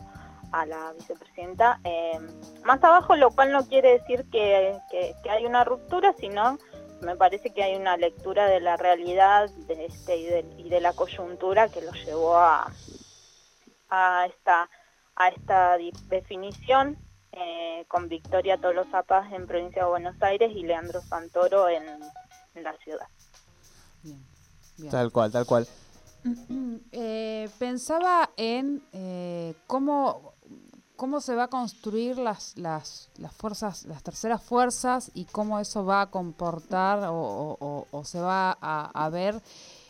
a 0.54 0.66
la 0.66 0.94
vicepresidenta 0.94 1.80
eh, 1.84 2.20
más 2.64 2.82
abajo, 2.84 3.16
lo 3.16 3.32
cual 3.32 3.52
no 3.52 3.68
quiere 3.68 4.00
decir 4.00 4.26
que, 4.32 4.78
hay 5.30 5.46
una 5.46 5.66
ruptura, 5.66 6.14
sino 6.18 6.58
me 7.02 7.18
parece 7.18 7.54
que 7.54 7.64
hay 7.64 7.76
una 7.76 7.98
lectura 7.98 8.48
de 8.48 8.62
la 8.62 8.78
realidad 8.78 9.50
de 9.68 9.86
este 9.86 10.18
y 10.18 10.70
de, 10.70 10.82
la 10.82 10.94
coyuntura 10.94 11.68
que 11.68 11.82
lo 11.82 11.92
llevó 11.92 12.38
a 12.38 12.68
esta 14.26 14.70
a 15.16 15.30
esta 15.30 15.78
definición 16.08 16.98
eh, 17.32 17.86
con 17.88 18.10
Victoria 18.10 18.58
Tolosa 18.58 19.04
Paz 19.04 19.32
en 19.34 19.48
provincia 19.48 19.84
de 19.84 19.90
Buenos 19.90 20.22
Aires 20.22 20.52
y 20.56 20.64
Leandro 20.64 21.02
Santoro 21.02 21.70
en, 21.70 21.84
la 22.56 22.76
ciudad. 22.84 23.08
Tal 24.90 25.12
cual, 25.12 25.32
tal 25.32 25.46
cual. 25.46 25.68
Eh, 26.94 27.50
pensaba 27.58 28.30
en 28.38 28.84
cómo 29.66 30.36
cómo 31.02 31.20
se 31.20 31.34
va 31.34 31.46
a 31.46 31.48
construir 31.48 32.20
las, 32.20 32.56
las, 32.60 33.10
las, 33.18 33.34
fuerzas, 33.34 33.86
las 33.86 34.04
terceras 34.04 34.44
fuerzas 34.44 35.10
y 35.16 35.26
cómo 35.26 35.60
eso 35.60 35.84
va 35.84 36.02
a 36.02 36.12
comportar 36.12 37.00
o, 37.10 38.04
se 38.06 38.20
va 38.20 38.56
a, 38.62 39.10
ver 39.10 39.42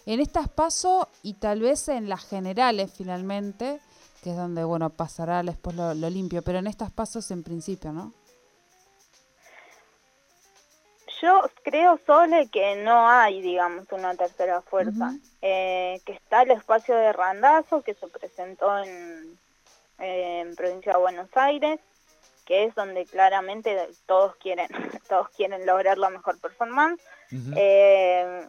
en 0.06 0.22
estas 0.22 0.48
pasos 0.48 1.08
y 1.22 1.34
tal 1.34 1.60
vez 1.60 1.90
en 1.90 2.08
las 2.08 2.24
generales 2.24 2.94
finalmente, 2.96 3.82
que 4.22 4.32
es 4.32 4.38
donde 4.38 4.64
bueno 4.64 4.90
pasará 4.90 5.44
después 5.44 5.76
lo, 5.76 5.94
limpio, 5.94 6.42
pero 6.42 6.60
en 6.60 6.68
estas 6.68 6.92
pasos 6.92 7.32
en 7.32 7.44
principio, 7.44 7.92
¿no? 7.92 8.14
Yo 11.22 11.42
creo, 11.64 12.00
Sole, 12.06 12.50
que 12.50 12.78
no 12.78 13.08
hay, 13.08 13.42
digamos, 13.42 13.86
una 13.92 14.16
tercera 14.16 14.62
fuerza. 14.62 15.14
Eh, 15.42 16.02
que 16.04 16.14
está 16.14 16.42
el 16.42 16.52
espacio 16.52 16.96
de 16.96 17.14
Randazo, 17.14 17.84
que 17.84 17.94
se 17.94 18.08
presentó 18.08 18.80
en, 18.80 19.38
en 20.00 20.56
provincia 20.56 20.94
de 20.94 21.00
Buenos 21.00 21.30
Aires, 21.36 21.80
que 22.46 22.66
es 22.66 22.76
donde 22.76 23.06
claramente 23.06 23.78
todos 24.08 24.36
quieren, 24.38 24.68
todos 25.10 25.30
quieren 25.30 25.66
lograr 25.66 25.98
la 25.98 26.10
mejor 26.10 26.40
performance, 26.40 27.02
eh, 27.56 28.48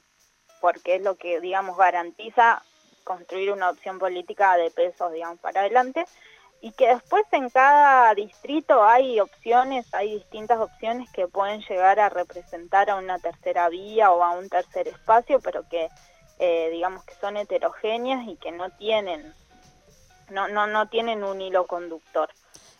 porque 0.61 0.97
es 0.97 1.03
lo 1.03 1.17
que, 1.17 1.41
digamos, 1.41 1.77
garantiza 1.77 2.63
construir 3.03 3.53
una 3.53 3.71
opción 3.71 3.99
política 3.99 4.57
de 4.57 4.71
peso, 4.71 5.11
digamos, 5.11 5.39
para 5.41 5.61
adelante, 5.61 6.05
y 6.61 6.71
que 6.73 6.89
después 6.89 7.25
en 7.33 7.51
cada 7.51 8.15
distrito 8.15 8.85
hay 8.85 9.19
opciones, 9.19 9.93
hay 9.93 10.15
distintas 10.15 10.61
opciones 10.61 11.11
que 11.11 11.27
pueden 11.27 11.61
llegar 11.63 11.99
a 11.99 12.09
representar 12.09 12.89
a 12.89 12.97
una 12.97 13.19
tercera 13.19 13.69
vía 13.69 14.13
o 14.13 14.23
a 14.23 14.31
un 14.33 14.49
tercer 14.49 14.87
espacio, 14.89 15.41
pero 15.41 15.69
que, 15.69 15.89
eh, 16.39 16.71
digamos, 16.71 17.05
que 17.05 17.15
son 17.15 17.37
heterogéneas 17.37 18.27
y 18.29 18.37
que 18.37 18.53
no 18.53 18.71
tienen 18.71 19.35
no, 20.33 20.49
no, 20.49 20.67
no 20.67 20.89
tienen 20.89 21.23
un 21.23 21.41
hilo 21.41 21.67
conductor. 21.67 22.29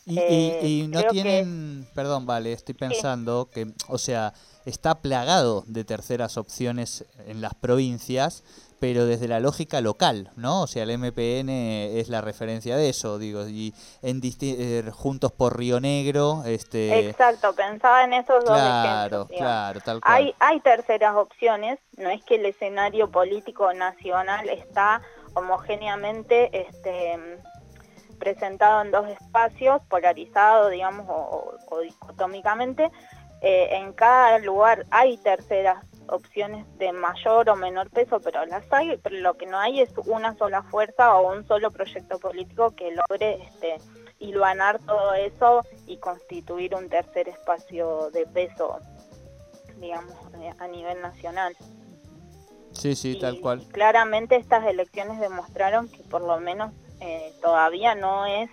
Y, 0.05 0.19
y, 0.19 0.81
eh, 0.81 0.87
no 0.89 1.03
tienen, 1.03 1.87
perdón, 1.93 2.25
vale, 2.25 2.51
estoy 2.51 2.75
pensando 2.75 3.49
que, 3.49 3.71
o 3.87 3.97
sea, 3.97 4.33
está 4.65 5.01
plagado 5.01 5.63
de 5.67 5.83
terceras 5.83 6.37
opciones 6.37 7.05
en 7.25 7.41
las 7.41 7.53
provincias, 7.55 8.43
pero 8.79 9.05
desde 9.05 9.27
la 9.27 9.39
lógica 9.39 9.79
local, 9.79 10.31
¿no? 10.35 10.63
O 10.63 10.67
sea, 10.67 10.83
el 10.83 10.97
MPN 10.97 11.49
es 11.49 12.09
la 12.09 12.21
referencia 12.21 12.75
de 12.75 12.89
eso, 12.89 13.17
digo, 13.17 13.47
y 13.47 13.73
en 14.01 14.19
eh, 14.23 14.91
juntos 14.91 15.31
por 15.31 15.57
Río 15.57 15.79
Negro, 15.79 16.43
este 16.45 17.07
Exacto, 17.07 17.53
pensaba 17.53 18.03
en 18.03 18.13
esos 18.13 18.43
dos 18.43 18.57
ejemplos. 18.57 19.27
Claro, 19.27 19.27
claro, 19.27 19.79
tal 19.79 20.01
cual. 20.01 20.13
Hay 20.13 20.35
hay 20.39 20.59
terceras 20.59 21.15
opciones, 21.15 21.79
no 21.97 22.09
es 22.09 22.23
que 22.25 22.35
el 22.35 22.45
escenario 22.45 23.09
político 23.09 23.73
nacional 23.73 24.49
está 24.49 25.01
homogéneamente 25.33 26.49
este, 26.67 27.39
presentado 28.19 28.81
en 28.81 28.91
dos 28.91 29.07
espacios, 29.09 29.81
polarizado, 29.89 30.69
digamos, 30.69 31.05
o, 31.09 31.79
dicotómicamente. 31.79 32.91
Eh, 33.43 33.75
en 33.75 33.91
cada 33.91 34.39
lugar 34.39 34.85
hay 34.89 35.17
terceras 35.17 35.85
opciones 36.07 36.65
de 36.77 36.93
mayor 36.93 37.49
o 37.49 37.57
menor 37.57 37.89
peso, 37.89 38.21
pero 38.21 38.45
las 38.45 38.71
hay, 38.71 38.97
pero 38.97 39.17
lo 39.17 39.35
que 39.35 39.45
no 39.45 39.59
hay 39.59 39.81
es 39.81 39.89
una 40.05 40.33
sola 40.37 40.63
fuerza 40.63 41.15
o 41.15 41.33
un 41.33 41.45
solo 41.45 41.69
proyecto 41.69 42.19
político 42.19 42.71
que 42.71 42.95
logre 42.95 43.43
este, 43.43 43.77
hilvanar 44.19 44.79
todo 44.79 45.13
eso 45.13 45.65
y 45.87 45.97
constituir 45.97 46.73
un 46.73 46.87
tercer 46.87 47.27
espacio 47.27 48.09
de 48.11 48.25
peso, 48.27 48.79
digamos, 49.77 50.15
eh, 50.41 50.53
a 50.59 50.67
nivel 50.67 51.01
nacional. 51.01 51.53
Sí, 52.71 52.95
sí, 52.95 53.19
tal 53.19 53.41
cual. 53.41 53.61
claramente 53.73 54.37
estas 54.37 54.65
elecciones 54.65 55.19
demostraron 55.19 55.89
que 55.89 56.01
por 56.03 56.21
lo 56.21 56.39
menos 56.39 56.71
eh, 57.01 57.33
todavía 57.41 57.93
no 57.93 58.25
es, 58.25 58.49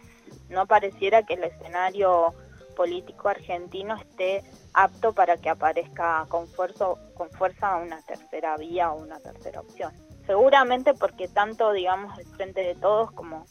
no 0.48 0.66
pareciera 0.66 1.22
que 1.22 1.34
el 1.34 1.44
escenario 1.44 2.34
político 2.80 3.28
argentino 3.28 3.94
esté 3.94 4.42
apto 4.72 5.12
para 5.12 5.36
que 5.36 5.50
aparezca 5.50 6.24
con 6.30 6.48
fuerza, 6.48 6.86
con 7.14 7.28
fuerza 7.28 7.76
una 7.76 8.00
tercera 8.06 8.56
vía 8.56 8.90
o 8.90 9.02
una 9.02 9.20
tercera 9.20 9.60
opción. 9.60 9.92
Seguramente 10.24 10.94
porque 10.94 11.28
tanto, 11.28 11.72
digamos, 11.72 12.18
el 12.18 12.24
Frente 12.24 12.62
de 12.62 12.74
Todos 12.74 13.12
como 13.12 13.44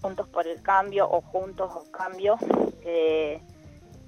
Juntos 0.00 0.28
por 0.28 0.46
el 0.46 0.62
Cambio 0.62 1.10
o 1.10 1.20
Juntos 1.22 1.72
o 1.74 1.90
Cambio 1.90 2.36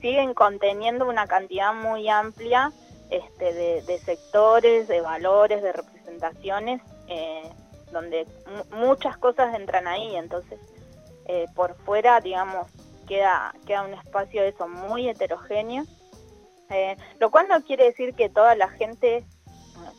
siguen 0.00 0.34
conteniendo 0.34 1.08
una 1.08 1.26
cantidad 1.26 1.74
muy 1.74 2.08
amplia 2.08 2.70
este, 3.10 3.52
de, 3.52 3.98
sectores, 3.98 4.86
de 4.86 5.00
valores, 5.00 5.64
de 5.64 5.72
representaciones, 5.72 6.80
eh, 7.08 7.42
donde 7.90 8.24
muchas 8.70 9.18
cosas 9.18 9.52
entran 9.56 9.88
ahí, 9.88 10.14
entonces 10.14 10.60
eh, 11.26 11.46
por 11.56 11.74
fuera, 11.74 12.20
digamos, 12.20 12.68
queda, 13.10 13.52
queda 13.66 13.82
un 13.82 13.94
espacio 13.94 14.44
eso 14.44 14.68
muy 14.68 15.08
heterogéneo, 15.08 15.82
eh, 16.70 16.96
lo 17.18 17.32
cual 17.32 17.48
no 17.48 17.60
quiere 17.64 17.86
decir 17.86 18.14
que 18.14 18.28
toda 18.28 18.54
la 18.54 18.68
gente, 18.68 19.24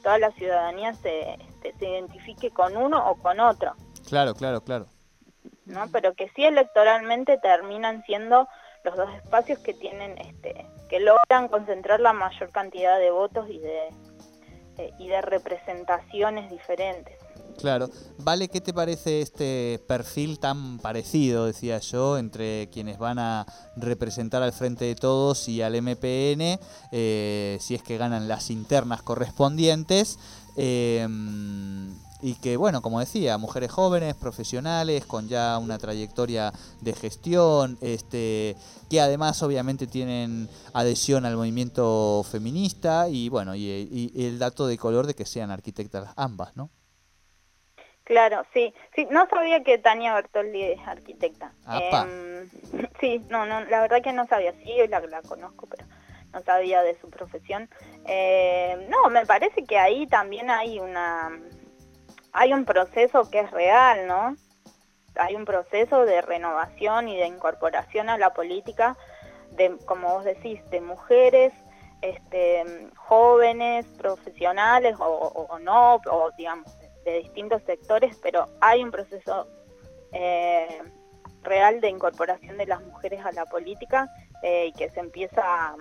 toda 0.01 0.17
la 0.17 0.31
ciudadanía 0.31 0.93
se, 0.93 1.33
este, 1.33 1.73
se 1.77 1.89
identifique 1.89 2.51
con 2.51 2.77
uno 2.77 3.05
o 3.09 3.15
con 3.15 3.41
otro. 3.41 3.73
Claro, 4.07 4.33
claro, 4.33 4.61
claro. 4.61 4.87
¿no? 5.65 5.91
Pero 5.91 6.13
que 6.13 6.29
sí 6.29 6.45
electoralmente 6.45 7.37
terminan 7.37 8.01
siendo 8.05 8.47
los 8.85 8.95
dos 8.95 9.13
espacios 9.13 9.59
que 9.59 9.73
tienen 9.73 10.17
este 10.17 10.65
que 10.89 10.99
logran 10.99 11.47
concentrar 11.49 11.99
la 11.99 12.13
mayor 12.13 12.49
cantidad 12.51 12.97
de 12.97 13.11
votos 13.11 13.49
y 13.49 13.59
de 13.59 13.89
eh, 14.77 14.91
y 14.97 15.09
de 15.09 15.21
representaciones 15.21 16.49
diferentes. 16.49 17.20
Claro. 17.61 17.89
Vale, 18.17 18.47
¿qué 18.49 18.59
te 18.59 18.73
parece 18.73 19.21
este 19.21 19.79
perfil 19.87 20.39
tan 20.39 20.79
parecido, 20.79 21.45
decía 21.45 21.77
yo, 21.79 22.17
entre 22.17 22.69
quienes 22.69 22.97
van 22.97 23.19
a 23.19 23.45
representar 23.75 24.41
al 24.41 24.51
Frente 24.51 24.85
de 24.85 24.95
Todos 24.95 25.47
y 25.47 25.61
al 25.61 25.75
MPN, 25.75 26.59
eh, 26.91 27.57
si 27.61 27.75
es 27.75 27.83
que 27.83 27.97
ganan 27.97 28.27
las 28.27 28.49
internas 28.49 29.03
correspondientes? 29.03 30.17
Eh, 30.57 31.07
y 32.21 32.35
que, 32.35 32.57
bueno, 32.57 32.81
como 32.81 32.99
decía, 32.99 33.37
mujeres 33.37 33.71
jóvenes, 33.71 34.15
profesionales, 34.15 35.05
con 35.05 35.27
ya 35.27 35.57
una 35.57 35.77
trayectoria 35.77 36.53
de 36.81 36.93
gestión, 36.93 37.77
este, 37.81 38.55
que 38.89 39.01
además 39.01 39.41
obviamente 39.41 39.87
tienen 39.87 40.49
adhesión 40.73 41.25
al 41.25 41.35
movimiento 41.35 42.23
feminista 42.29 43.09
y, 43.09 43.29
bueno, 43.29 43.55
y, 43.55 44.11
el 44.15 44.39
dato 44.39 44.67
de 44.67 44.77
color 44.77 45.07
de 45.07 45.15
que 45.15 45.25
sean 45.25 45.51
arquitectas 45.51 46.09
ambas, 46.15 46.55
¿no? 46.55 46.69
Claro, 48.11 48.45
sí, 48.53 48.73
sí, 48.93 49.07
no 49.09 49.25
sabía 49.29 49.63
que 49.63 49.77
Tania 49.77 50.13
Bertoldi 50.13 50.61
es 50.63 50.85
arquitecta. 50.85 51.53
Eh, 51.71 52.45
sí, 52.99 53.25
no, 53.29 53.45
no, 53.45 53.63
la 53.63 53.79
verdad 53.79 54.01
que 54.03 54.11
no 54.11 54.27
sabía, 54.27 54.51
sí, 54.51 54.73
la, 54.89 54.99
la 54.99 55.21
conozco, 55.21 55.65
pero 55.67 55.85
no 56.33 56.41
sabía 56.41 56.81
de 56.83 56.99
su 56.99 57.09
profesión. 57.09 57.69
Eh, 58.05 58.85
no, 58.89 59.09
me 59.09 59.25
parece 59.25 59.63
que 59.63 59.77
ahí 59.77 60.07
también 60.07 60.49
hay 60.49 60.77
una 60.77 61.31
hay 62.33 62.51
un 62.51 62.65
proceso 62.65 63.29
que 63.31 63.39
es 63.39 63.51
real, 63.51 64.05
¿no? 64.07 64.35
Hay 65.15 65.37
un 65.37 65.45
proceso 65.45 66.03
de 66.03 66.21
renovación 66.21 67.07
y 67.07 67.15
de 67.15 67.27
incorporación 67.27 68.09
a 68.09 68.17
la 68.17 68.33
política 68.33 68.97
de, 69.51 69.77
como 69.85 70.15
vos 70.15 70.25
decís, 70.25 70.59
de 70.69 70.81
mujeres, 70.81 71.53
este, 72.01 72.89
jóvenes, 72.97 73.85
profesionales 73.97 74.97
o, 74.99 75.57
no, 75.61 75.95
o 75.95 76.31
digamos, 76.37 76.80
de 77.03 77.19
distintos 77.19 77.61
sectores, 77.63 78.17
pero 78.21 78.47
hay 78.59 78.83
un 78.83 78.91
proceso 78.91 79.47
eh, 80.11 80.81
real 81.43 81.81
de 81.81 81.89
incorporación 81.89 82.57
de 82.57 82.65
las 82.65 82.81
mujeres 82.81 83.25
a 83.25 83.31
la 83.31 83.45
política 83.45 84.09
eh, 84.43 84.67
y 84.67 84.73
que 84.73 84.89
se 84.89 84.99
empieza, 84.99 85.75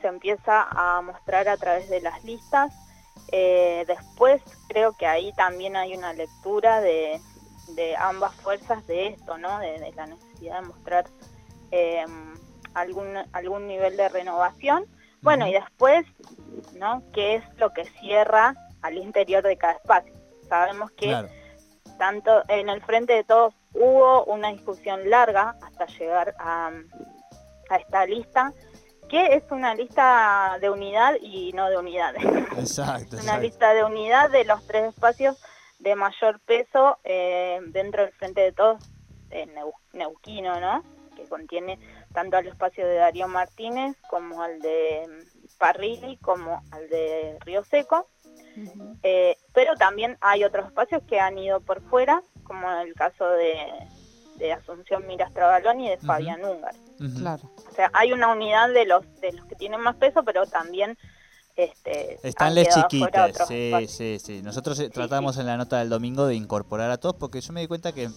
se 0.00 0.08
empieza 0.08 0.66
a 0.70 1.00
mostrar 1.02 1.48
a 1.48 1.56
través 1.56 1.88
de 1.88 2.00
las 2.00 2.24
listas. 2.24 2.74
Eh, 3.32 3.84
después 3.86 4.42
creo 4.68 4.92
que 4.96 5.06
ahí 5.06 5.32
también 5.34 5.76
hay 5.76 5.96
una 5.96 6.12
lectura 6.12 6.80
de, 6.80 7.20
ambas 7.98 8.34
fuerzas 8.36 8.86
de 8.86 9.08
esto, 9.08 9.38
¿no? 9.38 9.58
de, 9.58 9.92
la 9.94 10.06
necesidad 10.06 10.60
de 10.60 10.66
mostrar 10.66 11.04
algún, 12.74 13.16
algún 13.32 13.66
nivel 13.66 13.96
de 13.96 14.08
renovación. 14.08 14.86
Bueno, 15.22 15.46
y 15.46 15.52
después, 15.52 16.06
¿no? 16.74 17.02
¿Qué 17.12 17.36
es 17.36 17.44
lo 17.58 17.72
que 17.72 17.84
cierra 18.00 18.54
al 18.86 18.98
interior 18.98 19.42
de 19.42 19.56
cada 19.56 19.74
espacio? 19.74 20.12
Sabemos 20.48 20.90
que 20.92 21.26
tanto 21.98 22.42
en 22.48 22.68
el 22.68 22.82
frente 22.82 23.14
de 23.14 23.24
todos 23.24 23.54
hubo 23.72 24.24
una 24.24 24.52
discusión 24.52 25.08
larga 25.10 25.56
hasta 25.62 25.86
llegar 25.86 26.34
a, 26.38 26.70
esta 27.78 28.06
lista, 28.06 28.52
que 29.08 29.34
es 29.34 29.42
una 29.50 29.74
lista 29.74 30.58
de 30.60 30.70
unidad 30.70 31.14
y 31.20 31.52
no 31.52 31.68
de 31.68 31.76
unidad. 31.76 32.14
Exacto. 32.58 33.16
una 33.20 33.38
lista 33.38 33.74
de 33.74 33.84
unidad 33.84 34.30
de 34.30 34.44
los 34.44 34.64
tres 34.66 34.94
espacios 34.94 35.36
de 35.78 35.94
mayor 35.94 36.40
peso 36.40 36.98
eh, 37.04 37.60
dentro 37.68 38.02
del 38.02 38.12
frente 38.12 38.40
de 38.40 38.52
todos, 38.52 38.82
en 39.30 39.50
Neuquino, 39.92 40.60
¿no? 40.60 40.82
Que 41.16 41.24
contiene 41.24 41.78
tanto 42.12 42.36
al 42.36 42.46
espacio 42.46 42.86
de 42.86 42.94
Darío 42.94 43.28
Martínez 43.28 43.96
como 44.08 44.42
al 44.42 44.60
de 44.60 45.06
Parrilli 45.58 46.16
como 46.18 46.62
al 46.70 46.88
de 46.88 47.38
Río 47.40 47.64
Seco. 47.64 48.06
Eh, 49.02 49.36
pero 49.52 49.74
también 49.74 50.16
hay 50.20 50.44
otros 50.44 50.66
espacios 50.66 51.02
que 51.04 51.20
han 51.20 51.38
ido 51.38 51.60
por 51.60 51.82
fuera, 51.82 52.22
como 52.44 52.70
en 52.70 52.88
el 52.88 52.94
caso 52.94 53.28
de, 53.28 53.58
Asunción 54.52 55.06
Miras 55.06 55.32
Trabalón 55.32 55.80
y 55.80 55.88
de 55.88 55.96
Fabián 55.98 56.44
Ungar. 56.44 56.74
Claro. 57.16 57.50
O 57.68 57.74
sea, 57.74 57.90
hay 57.94 58.12
una 58.12 58.28
unidad 58.28 58.68
de 58.68 58.84
los 58.84 59.20
de 59.20 59.32
los 59.32 59.46
que 59.46 59.54
tienen 59.54 59.80
más 59.80 59.96
peso, 59.96 60.24
pero 60.24 60.46
también 60.46 60.96
este, 61.56 62.18
Están 62.22 62.54
les 62.54 62.68
chiquitas, 62.68 63.48
sí, 63.48 63.72
sí, 63.88 64.18
sí. 64.18 64.42
Nosotros 64.42 64.78
eh, 64.78 64.90
tratamos 64.90 65.38
en 65.38 65.46
la 65.46 65.56
nota 65.56 65.78
del 65.78 65.88
domingo 65.88 66.26
de 66.26 66.34
incorporar 66.34 66.90
a 66.90 66.98
todos, 66.98 67.16
porque 67.16 67.40
yo 67.40 67.54
me 67.54 67.62
di 67.62 67.66
cuenta 67.66 67.92
que 67.92 68.10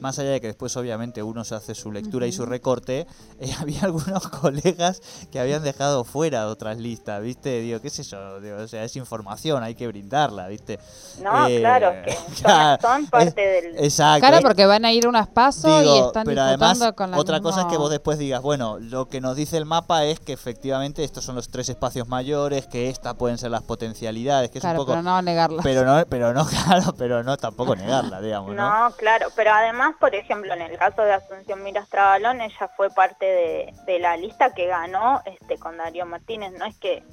más 0.00 0.18
allá 0.18 0.30
de 0.30 0.40
que 0.40 0.48
después 0.48 0.76
obviamente 0.76 1.22
uno 1.22 1.44
se 1.44 1.54
hace 1.54 1.74
su 1.74 1.92
lectura 1.92 2.26
y 2.26 2.32
su 2.32 2.46
recorte, 2.46 3.06
eh, 3.40 3.50
había 3.58 3.82
algunos 3.82 4.28
colegas 4.28 5.00
que 5.30 5.40
habían 5.40 5.62
dejado 5.62 6.04
fuera 6.04 6.46
otras 6.48 6.78
listas, 6.78 7.22
¿viste? 7.22 7.60
Digo, 7.60 7.80
qué 7.80 7.90
sé 7.90 8.02
yo, 8.02 8.40
digo, 8.40 8.58
o 8.58 8.68
sea, 8.68 8.84
es 8.84 8.96
información, 8.96 9.62
hay 9.62 9.74
que 9.74 9.86
brindarla, 9.86 10.48
¿viste? 10.48 10.78
No, 11.22 11.46
eh, 11.48 11.60
claro, 11.60 11.92
que 12.04 12.12
son, 12.80 13.06
parte 13.06 13.40
del... 13.40 13.78
Exacto. 13.78 14.26
Claro, 14.26 14.42
porque 14.42 14.66
van 14.66 14.84
a 14.84 14.92
ir 14.92 15.06
unas 15.06 15.28
pasos 15.28 15.84
y 15.84 15.98
están 15.98 16.24
pero 16.24 16.42
además, 16.42 16.78
con 16.94 17.10
la 17.10 17.18
otra 17.18 17.40
cosa 17.40 17.62
es 17.62 17.66
que 17.66 17.76
vos 17.76 17.90
después 17.90 18.18
digas, 18.18 18.42
bueno, 18.42 18.78
lo 18.78 19.08
que 19.08 19.20
nos 19.20 19.36
dice 19.36 19.56
el 19.56 19.64
mapa 19.64 20.04
es 20.04 20.20
que 20.20 20.32
efectivamente 20.32 21.04
estos 21.04 21.24
son 21.24 21.34
los 21.34 21.48
tres 21.48 21.68
espacios 21.68 22.08
mayores, 22.08 22.66
que 22.66 22.88
estas 22.88 23.14
pueden 23.14 23.38
ser 23.38 23.50
las 23.50 23.62
potencialidades, 23.62 24.50
que 24.50 24.58
es 24.58 24.64
un 24.64 24.76
poco... 24.76 24.92
pero 24.92 25.02
no 25.02 25.22
negarla. 25.22 25.62
Pero 25.62 25.84
no, 25.84 26.04
pero 26.08 26.32
no, 26.32 26.46
claro, 26.64 26.94
pero 26.96 27.22
no 27.22 27.36
tampoco 27.36 27.76
negarla, 27.76 28.20
digamos, 28.20 28.54
¿no? 28.54 28.88
No, 28.88 28.94
claro, 28.96 29.28
pero 29.34 29.52
además 29.52 29.85
por 29.94 30.14
ejemplo, 30.14 30.52
en 30.54 30.62
el 30.62 30.78
caso 30.78 31.02
de 31.02 31.12
Asunción 31.12 31.62
Miras 31.62 31.88
Trabalón, 31.88 32.40
ella 32.40 32.70
fue 32.76 32.90
parte 32.90 33.72
de, 33.86 33.98
la 33.98 34.16
lista 34.16 34.54
que 34.54 34.66
ganó 34.66 35.22
este 35.24 35.58
con 35.58 35.76
Darío 35.76 36.06
Martínez, 36.06 36.52
no 36.58 36.64
es 36.64 36.76
que... 36.78 37.04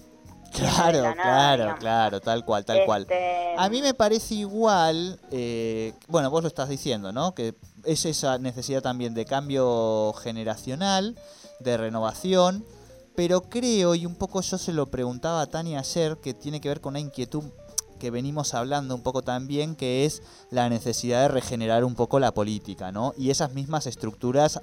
Claro, 0.52 1.14
claro, 1.16 1.76
claro, 1.80 2.22
tal 2.22 2.46
cual, 2.46 2.64
tal 2.64 2.86
cual. 2.86 3.02
Este, 3.04 3.56
A 3.58 3.70
mí 3.70 3.82
me 3.82 3.96
parece 3.96 4.36
igual, 4.36 5.20
eh, 5.32 5.94
bueno, 6.08 6.30
vos 6.30 6.44
lo 6.44 6.48
estás 6.48 6.70
diciendo, 6.70 7.12
¿no? 7.12 7.34
Que 7.34 7.56
es 7.86 8.06
esa 8.06 8.38
necesidad 8.38 8.84
también 8.84 9.16
de 9.16 9.26
cambio 9.26 10.14
generacional, 10.14 11.18
de 11.60 11.78
renovación, 11.78 12.64
pero 13.16 13.42
creo, 13.42 13.96
y 13.96 14.06
un 14.06 14.16
poco 14.16 14.42
yo 14.42 14.60
se 14.60 14.74
lo 14.74 14.92
preguntaba 14.92 15.42
a 15.42 15.48
Tania 15.48 15.80
ayer, 15.80 16.18
que 16.18 16.36
tiene 16.36 16.62
que 16.62 16.70
ver 16.70 16.82
con 16.82 16.92
una 16.92 17.00
inquietud 17.00 17.46
que 18.00 18.12
venimos 18.12 18.54
hablando 18.54 18.96
un 18.96 19.02
poco 19.02 19.22
también, 19.22 19.76
que 19.76 20.06
es 20.06 20.22
la 20.50 20.70
necesidad 20.70 21.22
de 21.22 21.28
regenerar 21.30 21.84
un 21.84 21.96
poco 21.96 22.20
la 22.20 22.34
política, 22.34 22.92
¿no? 22.92 23.14
Y 23.18 23.30
esas 23.30 23.54
mismas 23.54 23.88
estructuras 23.88 24.60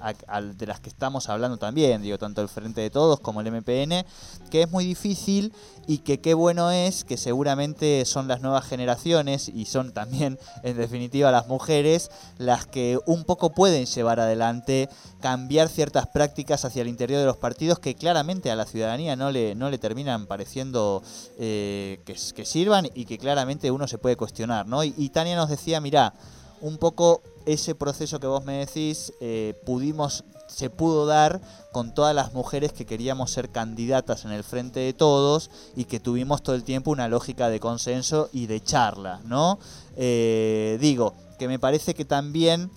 de 0.55 0.65
las 0.65 0.79
que 0.79 0.89
estamos 0.89 1.29
hablando 1.29 1.57
también, 1.57 2.01
digo, 2.01 2.17
tanto 2.17 2.41
el 2.41 2.49
Frente 2.49 2.81
de 2.81 2.89
Todos 2.89 3.19
como 3.19 3.41
el 3.41 3.51
MPN, 3.51 4.05
que 4.49 4.63
es 4.63 4.71
muy 4.71 4.85
difícil 4.85 5.53
y 5.87 5.99
que 5.99 6.21
qué 6.21 6.33
bueno 6.33 6.71
es 6.71 7.03
que 7.03 7.17
seguramente 7.17 8.05
son 8.05 8.27
las 8.27 8.41
nuevas 8.41 8.65
generaciones 8.65 9.49
y 9.49 9.65
son 9.65 9.91
también, 9.91 10.37
en 10.63 10.77
definitiva, 10.77 11.31
las 11.31 11.47
mujeres 11.47 12.11
las 12.37 12.65
que 12.65 12.99
un 13.05 13.23
poco 13.23 13.51
pueden 13.51 13.85
llevar 13.85 14.19
adelante, 14.19 14.89
cambiar 15.19 15.69
ciertas 15.69 16.07
prácticas 16.07 16.65
hacia 16.65 16.81
el 16.81 16.87
interior 16.87 17.19
de 17.19 17.25
los 17.25 17.37
partidos 17.37 17.79
que 17.79 17.95
claramente 17.95 18.51
a 18.51 18.55
la 18.55 18.65
ciudadanía 18.65 19.15
no 19.15 19.31
le, 19.31 19.55
no 19.55 19.69
le 19.69 19.77
terminan 19.77 20.27
pareciendo 20.27 21.03
eh, 21.37 22.01
que, 22.05 22.15
que 22.35 22.45
sirvan 22.45 22.89
y 22.93 23.05
que 23.05 23.17
claramente 23.17 23.30
claramente 23.31 23.71
uno 23.71 23.87
se 23.87 23.97
puede 23.97 24.17
cuestionar, 24.17 24.67
¿no? 24.67 24.83
Y, 24.83 25.09
Tania 25.09 25.37
nos 25.37 25.49
decía, 25.49 25.79
mira, 25.79 26.13
un 26.59 26.77
poco 26.77 27.21
ese 27.45 27.75
proceso 27.75 28.19
que 28.19 28.27
vos 28.27 28.43
me 28.43 28.57
decís, 28.57 29.13
eh, 29.21 29.57
pudimos, 29.65 30.25
se 30.47 30.69
pudo 30.69 31.05
dar 31.05 31.39
con 31.71 31.93
todas 31.93 32.13
las 32.13 32.33
mujeres 32.33 32.73
que 32.73 32.85
queríamos 32.85 33.31
ser 33.31 33.49
candidatas 33.49 34.25
en 34.25 34.31
el 34.31 34.43
frente 34.43 34.81
de 34.81 34.91
todos 34.91 35.49
y 35.77 35.85
que 35.85 36.01
tuvimos 36.01 36.43
todo 36.43 36.55
el 36.55 36.65
tiempo 36.65 36.91
una 36.91 37.07
lógica 37.07 37.47
de 37.47 37.61
consenso 37.61 38.29
y 38.33 38.47
de 38.47 38.61
charla, 38.61 39.21
¿no? 39.23 39.59
Eh, 39.95 40.77
digo, 40.81 41.13
que 41.39 41.47
me 41.47 41.57
parece 41.57 41.93
que 41.93 42.03
también 42.03 42.69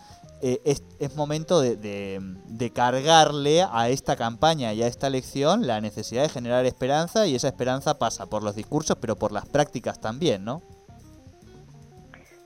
eh, 0.46 0.60
es, 0.98 1.16
momento 1.16 1.62
de, 1.62 2.70
cargarle 2.74 3.62
a 3.62 3.88
esta 3.88 4.14
campaña 4.14 4.74
y 4.74 4.82
a 4.82 4.86
esta 4.86 5.06
elección 5.06 5.66
la 5.66 5.80
necesidad 5.80 6.22
de 6.22 6.28
generar 6.28 6.66
esperanza 6.66 7.26
y 7.26 7.34
esa 7.34 7.48
esperanza 7.48 7.98
pasa 7.98 8.26
por 8.26 8.42
los 8.42 8.54
discursos 8.54 8.98
pero 9.00 9.16
por 9.16 9.32
las 9.32 9.46
prácticas 9.46 10.02
también, 10.02 10.44
¿no? 10.44 10.60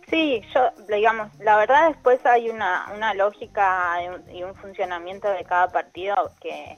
Sí, 0.08 0.40
yo, 0.54 0.60
digamos, 0.88 1.36
la 1.40 1.56
verdad 1.56 1.88
después 1.88 2.24
hay 2.24 2.50
una, 2.50 2.86
una 2.94 3.14
lógica 3.14 3.96
y 4.32 4.44
un 4.44 4.54
funcionamiento 4.54 5.28
de 5.30 5.42
cada 5.42 5.66
partido 5.66 6.14
que, 6.40 6.76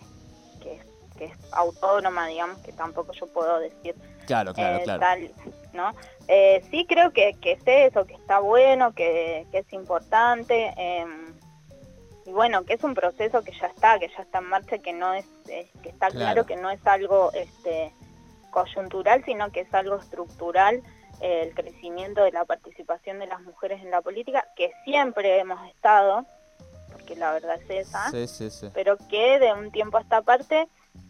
que, 0.62 0.80
es 1.22 1.33
autónoma, 1.52 2.28
digamos, 2.28 2.56
que 2.61 2.72
tampoco 2.72 3.12
yo 3.12 3.26
puedo 3.26 3.59
decir 3.59 3.94
Claro, 4.26 4.54
claro, 4.54 4.78
eh, 4.78 4.83
claro. 4.85 5.00
Tal, 5.00 5.30
¿no? 5.74 5.92
Eh, 6.32 6.62
sí 6.70 6.86
creo 6.88 7.12
que, 7.12 7.34
que, 7.40 7.52
es 7.52 7.62
eso, 7.66 8.04
que 8.06 8.14
está 8.14 8.38
bueno, 8.38 8.94
que, 8.94 9.48
que 9.50 9.58
es 9.58 9.72
importante. 9.72 10.72
Em, 10.76 11.34
y 12.24 12.30
bueno, 12.30 12.64
que 12.64 12.74
es 12.74 12.84
un 12.84 12.94
proceso 12.94 13.42
que 13.42 13.50
ya 13.50 13.66
está, 13.66 13.98
que 13.98 14.08
ya 14.08 14.22
está 14.22 14.38
en 14.38 14.44
marcha, 14.44 14.78
que 14.78 14.92
no 14.92 15.12
es, 15.12 15.26
que 15.82 15.88
está 15.88 16.08
claro. 16.08 16.46
que 16.46 16.54
no 16.54 16.70
es 16.70 16.86
algo 16.86 17.32
este, 17.32 17.92
coyuntural, 18.50 19.24
sino 19.24 19.50
que 19.50 19.62
es 19.62 19.74
algo 19.74 19.96
estructural 19.96 20.84
el 21.20 21.52
crecimiento 21.52 22.22
de 22.22 22.30
la 22.30 22.44
participación 22.44 23.18
de 23.18 23.26
las 23.26 23.42
mujeres 23.42 23.82
en 23.82 23.90
la 23.90 24.00
política, 24.00 24.46
que 24.54 24.72
siempre 24.84 25.40
hemos 25.40 25.68
estado, 25.68 26.24
porque 26.92 27.16
la 27.16 27.32
verdad 27.32 27.60
es 27.68 27.88
esa, 27.88 28.10
pero 28.72 28.96
que 29.08 29.40
de 29.40 29.52
un 29.52 29.70
tiempo 29.72 29.98
a 29.98 30.00
esta 30.00 30.22
parte 30.22 30.68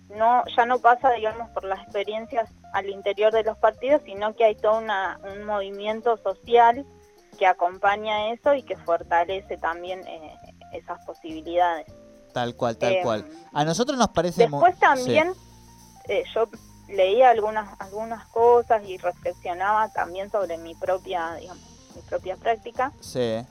no 0.08 0.44
ya 0.56 0.66
no 0.66 0.80
pasa, 0.80 1.12
digamos, 1.12 1.50
por 1.50 1.64
las 1.64 1.80
experiencias 1.82 2.50
al 2.72 2.88
interior 2.88 3.32
de 3.32 3.42
los 3.42 3.56
partidos, 3.58 4.02
sino 4.04 4.34
que 4.34 4.44
hay 4.44 4.54
todo 4.54 4.78
un 4.78 5.44
movimiento 5.44 6.16
social 6.18 6.86
que 7.38 7.46
acompaña 7.46 8.32
eso 8.32 8.54
y 8.54 8.62
que 8.62 8.76
fortalece 8.76 9.56
también 9.56 10.06
eh, 10.06 10.36
esas 10.72 11.04
posibilidades. 11.04 11.86
Tal 12.34 12.54
cual, 12.54 12.76
tal 12.76 12.92
eh, 12.92 13.00
cual. 13.02 13.26
A 13.52 13.64
nosotros 13.64 13.98
nos 13.98 14.08
parece... 14.08 14.42
Después 14.42 14.78
también 14.78 15.32
eh, 16.08 16.24
yo 16.34 16.48
leía 16.88 17.30
algunas, 17.30 17.80
algunas 17.80 18.26
cosas 18.28 18.86
y 18.86 18.98
reflexionaba 18.98 19.90
también 19.92 20.30
sobre 20.30 20.58
mi 20.58 20.74
propia, 20.74 21.34
digamos, 21.36 21.64
mi 21.96 22.02
propia 22.02 22.36
práctica. 22.36 22.92
Sí. 23.00 23.44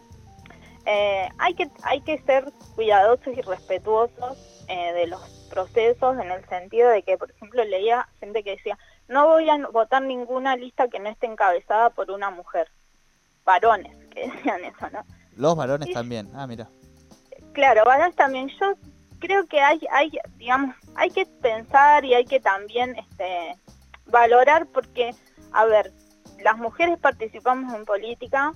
hay, 0.85 1.53
que, 1.55 1.69
hay 1.83 2.01
que 2.01 2.19
ser 2.19 2.51
cuidadosos 2.75 3.35
y 3.35 3.41
respetuosos 3.41 4.37
de 4.67 5.07
los 5.07 5.19
procesos 5.49 6.19
en 6.19 6.29
el 6.29 6.47
sentido 6.47 6.89
de 6.89 7.01
que, 7.01 7.17
por 7.17 7.31
ejemplo, 7.31 7.63
leía 7.63 8.07
gente 8.19 8.43
que 8.43 8.51
decía, 8.51 8.77
no 9.09 9.27
voy 9.27 9.49
a 9.49 9.57
votar 9.67 10.01
ninguna 10.01 10.55
lista 10.55 10.87
que 10.87 10.99
no 10.99 11.09
esté 11.09 11.25
encabezada 11.25 11.89
por 11.89 12.09
una 12.11 12.29
mujer. 12.29 12.69
Varones 13.43 13.93
que 14.09 14.29
decían 14.31 14.63
eso, 14.63 14.89
¿no? 14.91 15.03
Los 15.35 15.55
varones 15.55 15.91
también, 15.91 16.29
ah, 16.35 16.47
mira. 16.47 16.69
Claro, 17.53 17.83
varones 17.85 18.15
también. 18.15 18.49
Yo 18.59 18.75
creo 19.19 19.45
que 19.47 19.61
hay, 19.61 19.81
hay, 19.91 20.11
digamos, 20.37 20.75
hay 20.95 21.09
que 21.09 21.25
pensar 21.25 22.05
y 22.05 22.13
hay 22.13 22.25
que 22.25 22.39
también 22.39 22.95
este, 22.95 23.55
valorar 24.05 24.67
porque, 24.67 25.15
a 25.51 25.65
ver, 25.65 25.91
las 26.43 26.57
mujeres 26.57 26.97
participamos 26.99 27.73
en 27.73 27.85
política 27.85 28.53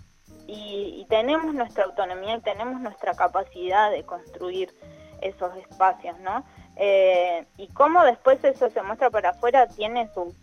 y, 0.48 1.06
tenemos 1.10 1.54
nuestra 1.54 1.84
autonomía 1.86 2.38
y 2.38 2.42
tenemos 2.42 2.82
nuestra 2.82 3.14
capacidad 3.14 3.92
de 3.92 4.04
construir 4.04 4.74
esos 5.22 5.56
espacios, 5.58 6.20
¿no? 6.20 6.44
Eh, 6.76 7.46
y 7.58 7.68
cómo 7.68 8.04
después 8.04 8.44
eso 8.44 8.70
se 8.70 8.82
muestra 8.82 9.12
para 9.12 9.30
afuera 9.30 9.68
tiene 9.68 10.10
su 10.14 10.34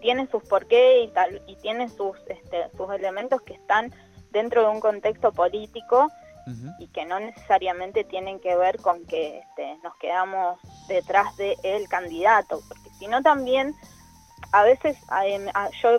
tiene 0.00 0.26
sus 0.28 0.42
porqué 0.44 1.02
y 1.02 1.08
tal 1.08 1.42
y 1.46 1.56
tiene 1.56 1.88
sus 1.90 2.16
este, 2.28 2.70
sus 2.74 2.90
elementos 2.92 3.42
que 3.42 3.54
están 3.54 3.92
dentro 4.30 4.62
de 4.62 4.68
un 4.68 4.80
contexto 4.80 5.32
político 5.32 6.08
y 6.78 6.86
que 6.86 7.04
no 7.04 7.20
necesariamente 7.20 8.04
tienen 8.04 8.40
que 8.40 8.56
ver 8.56 8.78
con 8.78 9.04
que 9.04 9.40
este, 9.40 9.76
nos 9.82 9.94
quedamos 9.96 10.58
detrás 10.88 11.36
del 11.36 11.54
el 11.62 11.86
candidato, 11.90 12.62
porque 12.66 12.88
si 12.98 13.06
no 13.06 13.20
también 13.20 13.74
a 14.52 14.62
veces 14.62 14.96
yo 15.82 15.98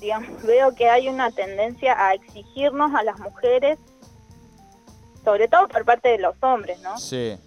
digamos 0.00 0.42
veo 0.46 0.74
que 0.74 0.88
hay 0.88 1.08
una 1.08 1.30
tendencia 1.30 1.94
a 2.06 2.14
exigirnos 2.14 2.94
a 2.94 3.02
las 3.02 3.18
mujeres, 3.20 3.78
sobre 5.22 5.46
todo 5.48 5.68
por 5.68 5.84
parte 5.84 6.08
de 6.08 6.18
los 6.20 6.42
hombres, 6.42 6.80
¿no? 6.80 6.96
Sí 6.96 7.38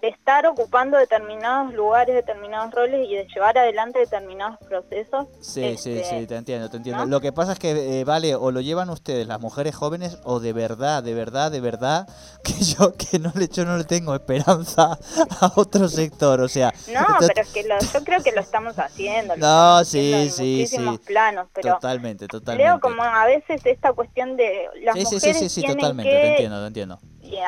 de 0.00 0.08
estar 0.08 0.46
ocupando 0.46 0.96
determinados 0.96 1.74
lugares, 1.74 2.14
determinados 2.14 2.72
roles 2.72 3.08
y 3.08 3.16
de 3.16 3.26
llevar 3.26 3.58
adelante 3.58 3.98
determinados 3.98 4.58
procesos. 4.58 5.26
Sí, 5.40 5.76
sí, 5.76 5.98
este, 5.98 6.20
sí, 6.20 6.26
te 6.26 6.36
entiendo, 6.36 6.70
te 6.70 6.76
entiendo. 6.76 7.04
Lo 7.06 7.20
que 7.20 7.32
pasa 7.32 7.52
es 7.52 7.58
que, 7.58 8.00
eh, 8.00 8.04
vale, 8.04 8.34
o 8.36 8.50
lo 8.52 8.60
llevan 8.60 8.90
ustedes, 8.90 9.26
las 9.26 9.40
mujeres 9.40 9.74
jóvenes, 9.74 10.18
o 10.22 10.38
de 10.38 10.52
verdad, 10.52 11.02
de 11.02 11.14
verdad, 11.14 11.50
de 11.50 11.60
verdad, 11.60 12.08
que 12.44 12.52
yo 12.52 12.94
que 12.94 13.18
no 13.18 13.32
le, 13.34 13.48
yo 13.48 13.64
no 13.64 13.76
le 13.76 13.84
tengo 13.84 14.14
esperanza 14.14 14.98
a 15.40 15.52
otro 15.56 15.88
sector, 15.88 16.40
o 16.40 16.48
sea... 16.48 16.72
No, 16.92 17.04
pero 17.18 17.42
es 17.42 17.48
que 17.48 17.64
yo 17.64 18.04
creo 18.04 18.22
que 18.22 18.32
lo 18.32 18.40
estamos 18.40 18.78
haciendo. 18.78 19.36
no, 19.36 19.84
sí, 19.84 20.30
sí, 20.30 20.66
sí. 20.66 20.78
planos, 21.06 21.48
pero... 21.52 21.74
Totalmente, 21.74 22.28
totalmente. 22.28 22.62
Creo 22.62 22.80
como 22.80 23.02
a 23.02 23.26
veces 23.26 23.60
esta 23.64 23.92
cuestión 23.92 24.36
de 24.36 24.68
las 24.82 24.94
sí, 24.94 25.02
mujeres 25.02 25.38
sí, 25.38 25.48
sí, 25.48 25.60
sí, 25.60 25.66
totalmente, 25.66 26.10
te 26.10 26.30
entiendo, 26.30 26.60
te 26.60 26.66
entiendo. 26.68 27.00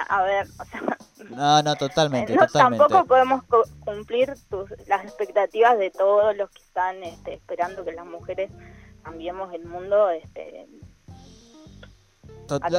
a 0.09 0.23
ver, 0.23 0.47
o 0.59 0.65
sea, 0.65 0.83
no, 1.29 1.63
no, 1.63 1.77
totalmente, 1.77 2.35
totalmente. 2.35 2.79
Tampoco 2.79 3.07
podemos 3.07 3.45
cumplir 3.81 4.33
las 4.87 5.05
expectativas 5.05 5.79
de 5.79 5.91
todos 5.91 6.37
los 6.37 6.51
que 6.51 6.63
están 6.63 7.03
este, 7.03 7.35
esperando 7.35 7.85
que 7.85 7.93
las 7.93 8.07
mujeres 8.07 8.51
cambiemos 9.03 9.53
el 9.53 9.65
mundo 9.65 10.11
este, 10.11 10.67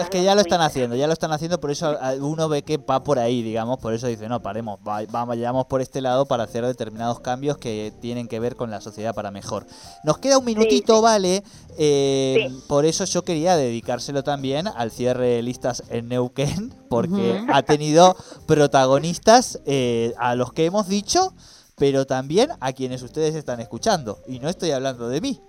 es 0.02 0.10
que 0.10 0.24
ya 0.24 0.36
lo 0.36 0.42
están 0.42 0.62
haciendo, 0.62 0.96
ya 0.96 1.08
lo 1.08 1.14
están 1.14 1.32
haciendo, 1.32 1.60
por 1.60 1.72
eso 1.72 1.98
uno 2.20 2.50
ve 2.50 2.64
que 2.64 2.78
va 2.78 3.04
por 3.04 3.20
ahí, 3.20 3.42
digamos, 3.42 3.80
por 3.80 3.94
eso 3.94 4.08
dice, 4.08 4.28
no, 4.28 4.42
paremos, 4.42 4.80
vamos, 4.84 5.28
vayamos 5.28 5.66
por 5.66 5.82
este 5.82 6.02
lado 6.02 6.26
para 6.26 6.44
hacer 6.44 6.66
determinados 6.66 7.20
cambios 7.20 7.58
que 7.58 7.94
tienen 8.02 8.28
que 8.28 8.40
ver 8.40 8.56
con 8.56 8.70
la 8.70 8.82
sociedad 8.82 9.14
para 9.14 9.32
mejor. 9.32 9.66
Nos 10.04 10.18
queda 10.18 10.38
un 10.38 10.46
minutito, 10.46 11.02
vale, 11.02 11.44
eh, 11.78 12.50
por 12.68 12.86
eso 12.86 13.06
yo 13.06 13.24
quería 13.24 13.56
dedicárselo 13.56 14.24
también 14.24 14.68
al 14.68 14.92
cierre 14.92 15.28
de 15.28 15.42
listas 15.42 15.84
en 15.90 16.10
Neuquén, 16.10 16.74
porque 16.90 17.42
ha 17.52 17.64
tenido 17.64 18.16
protagonistas 18.46 19.60
eh, 19.66 20.14
a 20.18 20.36
los 20.36 20.52
que 20.54 20.66
hemos 20.66 20.88
dicho, 20.88 21.34
pero 21.78 22.06
también 22.06 22.50
a 22.60 22.74
quienes 22.74 23.02
ustedes 23.02 23.36
están 23.36 23.60
escuchando, 23.60 24.20
y 24.28 24.40
no 24.40 24.50
estoy 24.50 24.72
hablando 24.72 25.08
de 25.08 25.22
mí. 25.22 25.42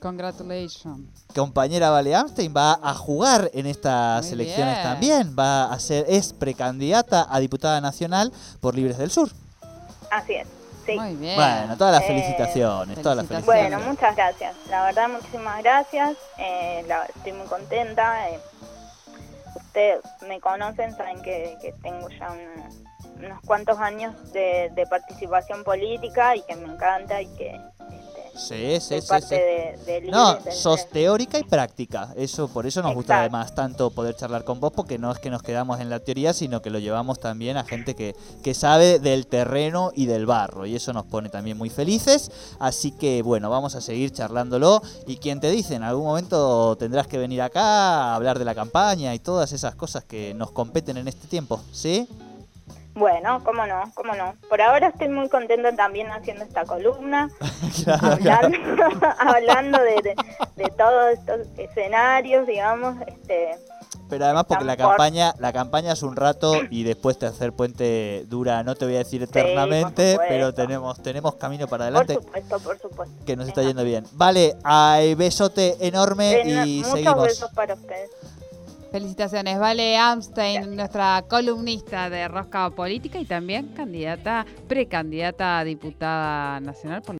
Congratulations. 0.00 1.26
Compañera 1.34 1.90
Vale 1.90 2.14
Amstein 2.14 2.52
va 2.54 2.78
a 2.82 2.94
jugar 2.94 3.50
en 3.54 3.66
estas 3.66 4.30
elecciones 4.30 4.82
también. 4.82 5.34
Va 5.38 5.72
a 5.72 5.78
ser, 5.78 6.04
es 6.08 6.32
precandidata 6.32 7.26
a 7.28 7.40
diputada 7.40 7.80
nacional 7.80 8.32
por 8.60 8.74
Libres 8.74 8.98
del 8.98 9.10
Sur. 9.10 9.30
Así 10.10 10.34
es. 10.34 10.46
Sí. 10.84 10.96
Muy 10.96 11.16
bien. 11.16 11.34
Bueno, 11.34 11.76
todas 11.76 11.92
las 11.94 12.04
eh, 12.04 12.06
felicitaciones, 12.06 13.02
todas 13.02 13.16
las 13.16 13.26
felicitaciones. 13.26 13.70
Bueno, 13.70 13.90
muchas 13.90 14.14
gracias. 14.14 14.54
La 14.70 14.84
verdad, 14.84 15.08
muchísimas 15.08 15.60
gracias. 15.62 16.16
Eh, 16.38 16.86
estoy 17.16 17.32
muy 17.32 17.46
contenta. 17.48 18.30
Eh, 18.30 18.38
ustedes 19.56 20.00
me 20.28 20.40
conocen, 20.40 20.96
saben 20.96 21.20
que, 21.22 21.74
tengo 21.82 22.08
ya 22.10 22.32
unos 23.18 23.40
cuantos 23.44 23.78
años 23.78 24.14
de, 24.32 24.70
de 24.74 24.86
participación 24.86 25.64
política 25.64 26.36
y 26.36 26.42
que 26.42 26.54
me 26.54 26.72
encanta 26.72 27.20
y 27.20 27.26
que 27.34 27.60
Sí, 28.36 28.78
sí, 28.80 29.00
sí. 29.00 29.36
no, 30.10 30.38
sos 30.52 30.88
teórica 30.90 31.38
y 31.38 31.44
práctica. 31.44 32.12
Eso, 32.16 32.48
por 32.48 32.66
eso 32.66 32.82
nos 32.82 32.94
gusta 32.94 33.20
además 33.20 33.54
tanto 33.54 33.90
poder 33.90 34.14
charlar 34.14 34.44
con 34.44 34.60
vos, 34.60 34.72
porque 34.74 34.98
no 34.98 35.10
es 35.10 35.18
que 35.18 35.30
nos 35.30 35.42
quedamos 35.42 35.80
en 35.80 35.90
la 35.90 36.00
teoría, 36.00 36.32
sino 36.32 36.62
que 36.62 36.70
lo 36.70 36.78
llevamos 36.78 37.18
también 37.18 37.56
a 37.56 37.64
gente 37.64 37.94
que, 37.94 38.14
que 38.42 38.54
sabe 38.54 38.98
del 38.98 39.26
terreno 39.26 39.90
y 39.94 40.06
del 40.06 40.26
barro. 40.26 40.66
Y 40.66 40.76
eso 40.76 40.92
nos 40.92 41.06
pone 41.06 41.28
también 41.28 41.56
muy 41.56 41.70
felices. 41.70 42.30
Así 42.58 42.92
que 42.92 43.22
bueno, 43.22 43.50
vamos 43.50 43.74
a 43.74 43.80
seguir 43.80 44.12
charlándolo. 44.12 44.82
Y 45.06 45.16
quien 45.16 45.40
te 45.40 45.50
dice, 45.50 45.74
en 45.74 45.82
algún 45.82 46.04
momento 46.04 46.76
tendrás 46.76 47.06
que 47.06 47.18
venir 47.18 47.42
acá 47.42 47.62
a 47.62 48.14
hablar 48.14 48.38
de 48.38 48.44
la 48.44 48.54
campaña 48.54 49.14
y 49.14 49.18
todas 49.18 49.52
esas 49.52 49.74
cosas 49.74 50.04
que 50.04 50.34
nos 50.34 50.50
competen 50.50 50.96
en 50.96 51.08
este 51.08 51.26
tiempo, 51.26 51.60
¿sí? 51.72 52.08
Bueno, 52.96 53.44
cómo 53.44 53.66
no, 53.66 53.92
cómo 53.92 54.14
no. 54.14 54.34
Por 54.48 54.62
ahora 54.62 54.88
estoy 54.88 55.10
muy 55.10 55.28
contenta 55.28 55.70
también 55.76 56.10
haciendo 56.10 56.44
esta 56.44 56.64
columna, 56.64 57.28
hablando, 59.18 59.78
de, 60.56 60.70
todos 60.78 61.12
estos 61.12 61.46
escenarios, 61.58 62.46
digamos. 62.46 62.96
Este, 63.06 63.50
Pero 64.08 64.24
además 64.24 64.46
porque 64.48 64.64
la 64.64 64.78
campaña, 64.78 65.34
la 65.38 65.52
campaña 65.52 65.92
es 65.92 66.02
un 66.02 66.16
rato 66.16 66.54
y 66.70 66.84
después 66.84 67.18
de 67.18 67.26
hacer 67.26 67.52
puente 67.52 68.24
dura, 68.28 68.62
no 68.62 68.74
te 68.76 68.86
voy 68.86 68.94
a 68.94 68.98
decir 68.98 69.22
eternamente, 69.22 70.16
pero 70.26 70.54
tenemos, 70.54 71.02
tenemos 71.02 71.34
camino 71.34 71.68
para 71.68 71.84
adelante. 71.84 72.14
Por 72.14 72.24
supuesto, 72.24 72.60
por 72.60 72.78
supuesto. 72.78 73.24
Que 73.26 73.36
nos 73.36 73.46
está 73.46 73.62
yendo 73.62 73.84
bien. 73.84 74.06
Vale, 74.12 74.56
hay 74.64 75.14
besote 75.14 75.76
enorme 75.86 76.40
y 76.46 76.78
muchos 76.78 76.92
seguimos. 76.92 77.24
besos 77.24 77.50
para 77.50 77.74
ustedes. 77.74 78.08
Felicitaciones, 78.96 79.58
Vale 79.58 79.98
Amstein, 79.98 80.74
nuestra 80.74 81.22
columnista 81.28 82.08
de 82.08 82.28
Rosca 82.28 82.70
Política 82.70 83.18
y 83.18 83.26
también 83.26 83.66
candidata, 83.76 84.46
precandidata 84.66 85.58
a 85.58 85.64
diputada 85.64 86.60
nacional 86.60 87.02
por 87.02 87.14